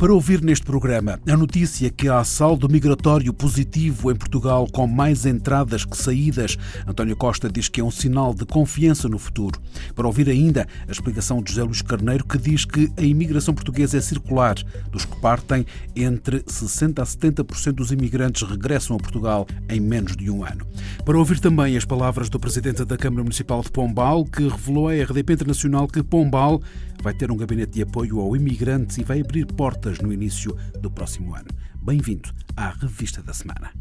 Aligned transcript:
para 0.00 0.14
ouvir 0.14 0.40
neste 0.40 0.64
programa 0.64 1.20
a 1.28 1.36
notícia 1.36 1.90
que 1.90 2.08
há 2.08 2.24
saldo 2.24 2.70
migratório 2.70 3.34
positivo 3.34 4.10
em 4.10 4.16
Portugal 4.16 4.66
com 4.72 4.86
mais 4.86 5.26
entradas 5.26 5.84
que 5.84 5.94
saídas. 5.94 6.56
António 6.86 7.14
Costa 7.14 7.50
diz 7.50 7.68
que 7.68 7.82
é 7.82 7.84
um 7.84 7.90
sinal 7.90 8.32
de 8.32 8.46
confiança 8.46 9.10
no 9.10 9.18
futuro. 9.18 9.60
Para 9.94 10.06
ouvir 10.06 10.30
ainda 10.30 10.66
a 10.88 10.90
explicação 10.90 11.42
de 11.42 11.50
José 11.50 11.64
Luís 11.64 11.82
Carneiro, 11.82 12.24
que 12.24 12.38
diz 12.38 12.64
que 12.64 12.90
a 12.96 13.02
imigração 13.02 13.52
portuguesa 13.52 13.98
é 13.98 14.00
circular. 14.00 14.54
Dos 14.90 15.04
que 15.04 15.20
partem, 15.20 15.66
entre 15.94 16.40
60% 16.44 16.98
a 16.98 17.04
70% 17.04 17.72
dos 17.72 17.92
imigrantes 17.92 18.40
regressam 18.40 18.96
a 18.96 18.98
Portugal 18.98 19.46
em 19.68 19.80
menos 19.80 20.16
de 20.16 20.30
um 20.30 20.42
ano. 20.42 20.66
Para 21.04 21.18
ouvir 21.18 21.40
também 21.40 21.76
as 21.76 21.84
palavras 21.84 22.30
do 22.30 22.40
Presidente 22.40 22.86
da 22.86 22.96
Câmara 22.96 23.22
Municipal 23.22 23.60
de 23.60 23.70
Pombal, 23.70 24.24
que 24.24 24.48
revelou 24.48 24.88
à 24.88 24.94
RDP 24.94 25.34
Internacional 25.34 25.86
que 25.86 26.02
Pombal 26.02 26.62
vai 27.02 27.14
ter 27.14 27.30
um 27.30 27.36
gabinete 27.36 27.72
de 27.72 27.82
apoio 27.82 28.20
ao 28.20 28.36
imigrante 28.36 29.00
e 29.00 29.04
vai 29.04 29.20
abrir 29.20 29.46
portas 29.46 29.98
no 30.00 30.12
início 30.12 30.56
do 30.80 30.90
próximo 30.90 31.34
ano. 31.34 31.48
Bem-vindo 31.82 32.30
à 32.56 32.70
Revista 32.70 33.22
da 33.22 33.32
Semana. 33.32 33.72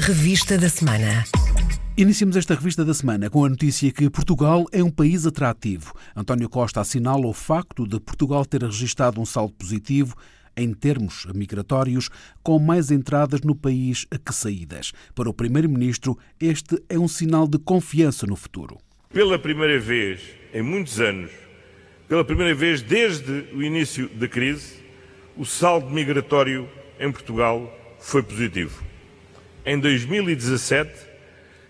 Revista 0.00 0.58
da 0.58 0.68
Semana. 0.68 1.24
Iniciamos 1.96 2.36
esta 2.36 2.54
revista 2.54 2.84
da 2.84 2.92
semana 2.92 3.30
com 3.30 3.42
a 3.42 3.48
notícia 3.48 3.90
que 3.90 4.10
Portugal 4.10 4.66
é 4.70 4.84
um 4.84 4.90
país 4.90 5.24
atrativo. 5.24 5.94
António 6.14 6.46
Costa 6.46 6.82
assinala 6.82 7.26
o 7.26 7.32
facto 7.32 7.86
de 7.88 7.98
Portugal 7.98 8.44
ter 8.44 8.62
registrado 8.62 9.18
um 9.18 9.24
saldo 9.24 9.54
positivo 9.54 10.14
em 10.54 10.74
termos 10.74 11.26
migratórios, 11.34 12.10
com 12.42 12.58
mais 12.58 12.90
entradas 12.90 13.40
no 13.40 13.54
país 13.54 14.06
que 14.24 14.32
saídas. 14.34 14.92
Para 15.14 15.30
o 15.30 15.34
Primeiro-Ministro, 15.34 16.18
este 16.38 16.82
é 16.88 16.98
um 16.98 17.08
sinal 17.08 17.48
de 17.48 17.58
confiança 17.58 18.26
no 18.26 18.36
futuro. 18.36 18.76
Pela 19.10 19.38
primeira 19.38 19.80
vez 19.80 20.20
em 20.52 20.62
muitos 20.62 21.00
anos, 21.00 21.30
pela 22.08 22.24
primeira 22.24 22.54
vez 22.54 22.82
desde 22.82 23.46
o 23.52 23.62
início 23.62 24.08
da 24.08 24.28
crise, 24.28 24.76
o 25.36 25.44
saldo 25.44 25.90
migratório 25.90 26.68
em 27.00 27.10
Portugal 27.10 27.72
foi 27.98 28.22
positivo. 28.22 28.82
Em 29.64 29.78
2017, 29.78 30.92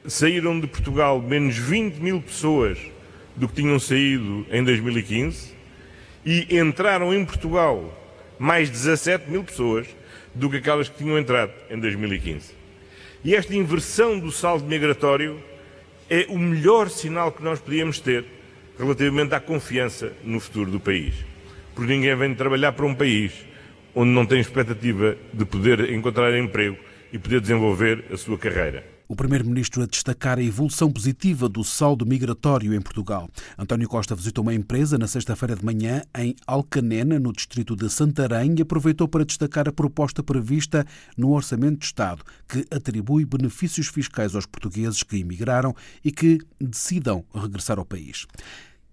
saíram 0.07 0.61
de 0.61 0.67
Portugal 0.67 1.21
menos 1.21 1.57
20 1.57 1.97
mil 1.97 2.21
pessoas 2.21 2.79
do 3.35 3.49
que 3.49 3.55
tinham 3.55 3.79
saído 3.79 4.47
em 4.51 4.63
2015 4.63 5.55
e 6.25 6.59
entraram 6.59 7.15
em 7.15 7.25
Portugal 7.25 7.93
mais 8.39 8.69
17 8.69 9.31
mil 9.31 9.43
pessoas 9.43 9.87
do 10.35 10.51
que 10.51 10.59
aquelas 10.59 10.89
que 10.89 10.99
tinham 10.99 11.19
entrado 11.19 11.53
em 11.71 11.79
2015. 11.79 12.53
E 13.25 13.35
esta 13.35 13.55
inversão 13.57 14.19
do 14.19 14.31
saldo 14.31 14.67
migratório 14.67 15.43
é 16.09 16.27
o 16.29 16.39
melhor 16.39 16.91
sinal 16.91 17.33
que 17.33 17.43
nós 17.43 17.59
podíamos 17.59 17.99
ter 17.99 18.36
relativamente 18.79 19.35
à 19.35 19.41
confiança 19.41 20.13
no 20.25 20.41
futuro 20.41 20.71
do 20.71 20.81
país. 20.81 21.15
Porque 21.75 21.93
ninguém 21.93 22.17
vem 22.17 22.35
trabalhar 22.35 22.73
para 22.73 22.87
um 22.87 22.95
país 22.95 23.33
onde 23.95 24.11
não 24.11 24.27
tem 24.27 24.41
expectativa 24.41 25.17
de 25.33 25.45
poder 25.45 25.91
encontrar 25.91 26.37
emprego 26.39 26.77
e 27.13 27.19
poder 27.19 27.41
desenvolver 27.41 28.05
a 28.13 28.17
sua 28.17 28.37
carreira. 28.37 28.96
O 29.09 29.15
Primeiro-Ministro 29.15 29.85
a 29.85 29.87
destacar 29.87 30.37
a 30.37 30.43
evolução 30.43 30.91
positiva 30.91 31.49
do 31.49 31.63
saldo 31.63 32.05
migratório 32.05 32.75
em 32.75 32.81
Portugal. 32.81 33.31
António 33.57 33.89
Costa 33.89 34.17
visitou 34.17 34.43
uma 34.43 34.53
empresa 34.53 34.99
na 34.99 35.07
sexta-feira 35.07 35.55
de 35.55 35.65
manhã 35.65 36.03
em 36.19 36.35
Alcanena, 36.45 37.17
no 37.21 37.33
distrito 37.33 37.77
de 37.77 37.89
Santarém, 37.89 38.57
e 38.59 38.63
aproveitou 38.63 39.07
para 39.07 39.25
destacar 39.25 39.69
a 39.69 39.73
proposta 39.73 40.25
prevista 40.25 40.85
no 41.17 41.31
Orçamento 41.31 41.79
de 41.79 41.87
Estado, 41.87 42.25
que 42.49 42.67
atribui 42.69 43.25
benefícios 43.25 43.87
fiscais 43.87 44.35
aos 44.35 44.45
portugueses 44.45 45.05
que 45.05 45.19
emigraram 45.19 45.73
e 46.05 46.11
que 46.11 46.39
decidam 46.61 47.25
regressar 47.33 47.79
ao 47.79 47.85
país. 47.85 48.27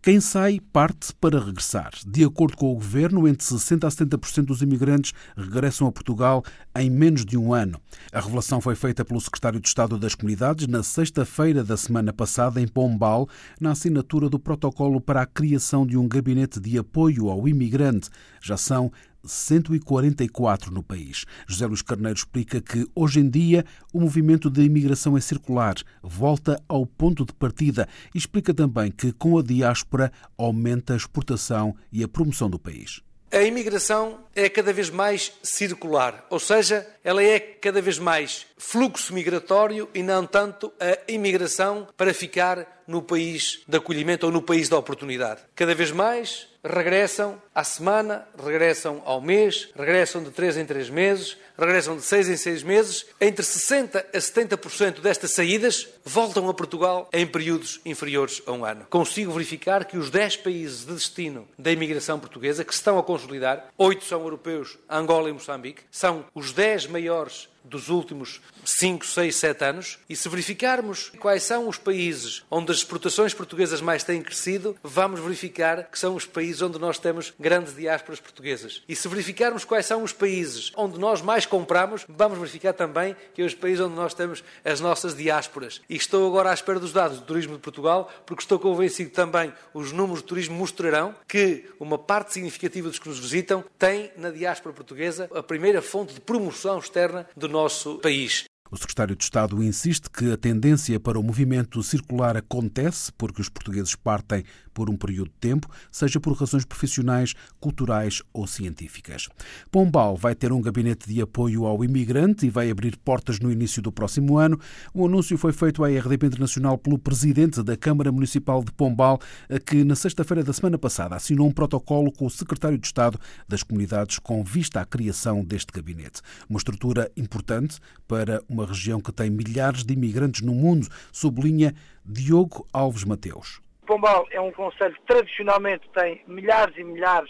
Quem 0.03 0.19
sai 0.19 0.59
parte 0.59 1.13
para 1.15 1.39
regressar. 1.39 1.93
De 2.05 2.25
acordo 2.25 2.57
com 2.57 2.69
o 2.69 2.75
governo, 2.75 3.25
entre 3.25 3.47
60% 3.47 3.85
a 3.85 3.89
70% 3.89 4.47
dos 4.47 4.61
imigrantes 4.61 5.13
regressam 5.33 5.87
a 5.87 5.93
Portugal 5.93 6.43
em 6.77 6.89
menos 6.89 7.23
de 7.23 7.37
um 7.37 7.53
ano. 7.53 7.79
A 8.11 8.19
revelação 8.19 8.59
foi 8.59 8.75
feita 8.75 9.05
pelo 9.05 9.21
secretário 9.21 9.61
de 9.61 9.67
Estado 9.69 9.97
das 9.97 10.13
Comunidades 10.13 10.67
na 10.67 10.83
sexta-feira 10.83 11.63
da 11.63 11.77
semana 11.77 12.11
passada, 12.11 12.59
em 12.59 12.67
Pombal, 12.67 13.29
na 13.61 13.71
assinatura 13.71 14.27
do 14.27 14.37
protocolo 14.37 14.99
para 14.99 15.21
a 15.21 15.25
criação 15.25 15.87
de 15.87 15.97
um 15.97 16.05
gabinete 16.05 16.59
de 16.59 16.77
apoio 16.77 17.29
ao 17.29 17.47
imigrante. 17.47 18.09
Já 18.41 18.57
são 18.57 18.91
144 19.25 20.71
no 20.71 20.83
país. 20.83 21.25
José 21.47 21.65
Luís 21.65 21.81
Carneiro 21.81 22.17
explica 22.17 22.61
que, 22.61 22.87
hoje 22.95 23.19
em 23.19 23.29
dia, 23.29 23.65
o 23.93 23.99
movimento 23.99 24.49
de 24.49 24.61
imigração 24.61 25.17
é 25.17 25.21
circular, 25.21 25.75
volta 26.01 26.61
ao 26.67 26.85
ponto 26.85 27.25
de 27.25 27.33
partida 27.33 27.87
e 28.13 28.17
explica 28.17 28.53
também 28.53 28.91
que, 28.91 29.11
com 29.11 29.37
a 29.37 29.43
diáspora, 29.43 30.11
aumenta 30.37 30.93
a 30.93 30.97
exportação 30.97 31.75
e 31.91 32.03
a 32.03 32.07
promoção 32.07 32.49
do 32.49 32.59
país. 32.59 33.01
A 33.31 33.41
imigração 33.41 34.19
é 34.35 34.47
cada 34.47 34.71
vez 34.71 34.91
mais 34.91 35.33
circular, 35.41 36.27
ou 36.29 36.39
seja, 36.39 36.85
ela 37.03 37.23
é 37.23 37.39
cada 37.39 37.81
vez 37.81 37.99
mais 37.99 38.45
fluxo 38.57 39.13
migratório 39.13 39.89
e 39.93 40.01
não 40.01 40.25
tanto 40.25 40.71
a 40.79 41.11
imigração 41.11 41.87
para 41.97 42.13
ficar 42.13 42.83
no 42.87 43.01
país 43.01 43.61
de 43.67 43.77
acolhimento 43.77 44.25
ou 44.25 44.31
no 44.31 44.41
país 44.41 44.69
da 44.69 44.77
oportunidade. 44.77 45.41
Cada 45.55 45.75
vez 45.75 45.91
mais 45.91 46.47
regressam 46.63 47.41
à 47.53 47.63
semana, 47.63 48.25
regressam 48.41 49.01
ao 49.05 49.19
mês, 49.19 49.69
regressam 49.75 50.23
de 50.23 50.31
três 50.31 50.55
em 50.55 50.65
três 50.65 50.89
meses, 50.89 51.37
regressam 51.57 51.97
de 51.97 52.03
seis 52.03 52.29
em 52.29 52.37
seis 52.37 52.63
meses. 52.63 53.05
Entre 53.19 53.43
60% 53.43 53.97
a 53.97 54.17
70% 54.17 55.01
destas 55.01 55.31
saídas 55.31 55.89
voltam 56.05 56.47
a 56.47 56.53
Portugal 56.53 57.09
em 57.11 57.27
períodos 57.27 57.81
inferiores 57.85 58.41
a 58.45 58.51
um 58.53 58.63
ano. 58.63 58.87
Consigo 58.89 59.33
verificar 59.33 59.85
que 59.85 59.97
os 59.97 60.09
10 60.09 60.37
países 60.37 60.85
de 60.85 60.93
destino 60.93 61.47
da 61.57 61.71
imigração 61.71 62.19
portuguesa 62.19 62.63
que 62.63 62.73
se 62.73 62.79
estão 62.79 62.97
a 62.97 63.03
consolidar, 63.03 63.67
oito 63.77 64.05
são 64.05 64.21
europeus, 64.21 64.77
Angola 64.89 65.29
e 65.29 65.33
Moçambique, 65.33 65.83
são 65.91 66.25
os 66.33 66.53
10 66.53 66.87
maiores 66.93 67.49
dos 67.63 67.89
últimos 67.89 68.41
5, 68.63 69.05
6, 69.05 69.35
7 69.35 69.65
anos, 69.65 69.99
e 70.09 70.15
se 70.15 70.29
verificarmos 70.29 71.11
quais 71.19 71.43
são 71.43 71.67
os 71.67 71.77
países 71.77 72.43
onde 72.49 72.71
as 72.71 72.77
exportações 72.77 73.33
portuguesas 73.33 73.81
mais 73.81 74.03
têm 74.03 74.21
crescido, 74.21 74.75
vamos 74.83 75.19
verificar 75.19 75.83
que 75.89 75.99
são 75.99 76.15
os 76.15 76.25
países 76.25 76.61
onde 76.61 76.79
nós 76.79 76.97
temos 76.97 77.33
grandes 77.39 77.75
diásporas 77.75 78.19
portuguesas. 78.19 78.81
E 78.87 78.95
se 78.95 79.07
verificarmos 79.07 79.65
quais 79.65 79.85
são 79.85 80.03
os 80.03 80.13
países 80.13 80.71
onde 80.75 80.99
nós 80.99 81.21
mais 81.21 81.45
compramos, 81.45 82.05
vamos 82.07 82.37
verificar 82.37 82.73
também 82.73 83.15
que 83.33 83.41
é 83.41 83.45
os 83.45 83.53
países 83.53 83.79
onde 83.79 83.95
nós 83.95 84.13
temos 84.13 84.43
as 84.63 84.79
nossas 84.79 85.15
diásporas. 85.15 85.81
E 85.89 85.95
estou 85.95 86.27
agora 86.27 86.51
à 86.51 86.53
espera 86.53 86.79
dos 86.79 86.93
dados 86.93 87.19
do 87.19 87.25
turismo 87.25 87.55
de 87.55 87.61
Portugal, 87.61 88.11
porque 88.25 88.43
estou 88.43 88.59
convencido 88.59 89.11
também 89.11 89.53
os 89.73 89.91
números 89.91 90.21
de 90.21 90.27
turismo 90.27 90.55
mostrarão 90.55 91.15
que 91.27 91.65
uma 91.79 91.97
parte 91.97 92.33
significativa 92.33 92.89
dos 92.89 92.99
que 92.99 93.09
nos 93.09 93.19
visitam 93.19 93.63
tem 93.77 94.11
na 94.17 94.29
diáspora 94.29 94.73
portuguesa 94.73 95.29
a 95.33 95.43
primeira 95.43 95.81
fonte 95.81 96.13
de 96.13 96.21
promoção 96.21 96.77
externa 96.79 97.27
do 97.35 97.47
nosso 97.53 97.99
país. 97.99 98.45
O 98.71 98.75
secretário 98.75 99.15
de 99.15 99.23
Estado 99.23 99.63
insiste 99.63 100.09
que 100.09 100.31
a 100.31 100.37
tendência 100.37 100.99
para 100.99 101.19
o 101.19 101.23
movimento 101.23 101.83
circular 101.83 102.35
acontece 102.35 103.11
porque 103.15 103.39
os 103.39 103.47
portugueses 103.47 103.93
partem 103.93 104.43
por 104.73 104.89
um 104.89 104.95
período 104.95 105.29
de 105.29 105.35
tempo, 105.39 105.67
seja 105.91 106.19
por 106.19 106.33
razões 106.33 106.65
profissionais, 106.65 107.33
culturais 107.59 108.21
ou 108.33 108.47
científicas. 108.47 109.29
Pombal 109.71 110.15
vai 110.15 110.35
ter 110.35 110.51
um 110.51 110.61
gabinete 110.61 111.07
de 111.07 111.21
apoio 111.21 111.65
ao 111.65 111.83
imigrante 111.83 112.45
e 112.45 112.49
vai 112.49 112.69
abrir 112.69 112.97
portas 112.97 113.39
no 113.39 113.51
início 113.51 113.81
do 113.81 113.91
próximo 113.91 114.37
ano. 114.37 114.59
O 114.93 115.05
anúncio 115.05 115.37
foi 115.37 115.53
feito 115.53 115.83
à 115.83 115.87
RDP 115.87 116.27
Internacional 116.27 116.77
pelo 116.77 116.97
presidente 116.97 117.61
da 117.61 117.77
Câmara 117.77 118.11
Municipal 118.11 118.63
de 118.63 118.71
Pombal, 118.71 119.19
que 119.65 119.83
na 119.83 119.95
sexta-feira 119.95 120.43
da 120.43 120.53
semana 120.53 120.77
passada 120.77 121.15
assinou 121.15 121.47
um 121.47 121.51
protocolo 121.51 122.11
com 122.11 122.25
o 122.25 122.29
secretário 122.29 122.77
de 122.77 122.85
Estado 122.85 123.19
das 123.47 123.63
Comunidades 123.63 124.19
com 124.19 124.43
vista 124.43 124.81
à 124.81 124.85
criação 124.85 125.43
deste 125.43 125.71
gabinete. 125.71 126.21
Uma 126.49 126.57
estrutura 126.57 127.11
importante 127.15 127.79
para 128.07 128.41
uma 128.49 128.65
região 128.65 128.99
que 128.99 129.11
tem 129.11 129.29
milhares 129.29 129.83
de 129.83 129.93
imigrantes 129.93 130.41
no 130.41 130.53
mundo, 130.53 130.87
sublinha 131.11 131.73
Diogo 132.05 132.67
Alves 132.71 133.03
Mateus. 133.03 133.62
Pombal 133.85 134.25
é 134.31 134.39
um 134.39 134.51
conselho 134.51 134.93
que 134.93 135.01
tradicionalmente 135.01 135.89
tem 135.93 136.23
milhares 136.27 136.75
e 136.77 136.83
milhares 136.83 137.29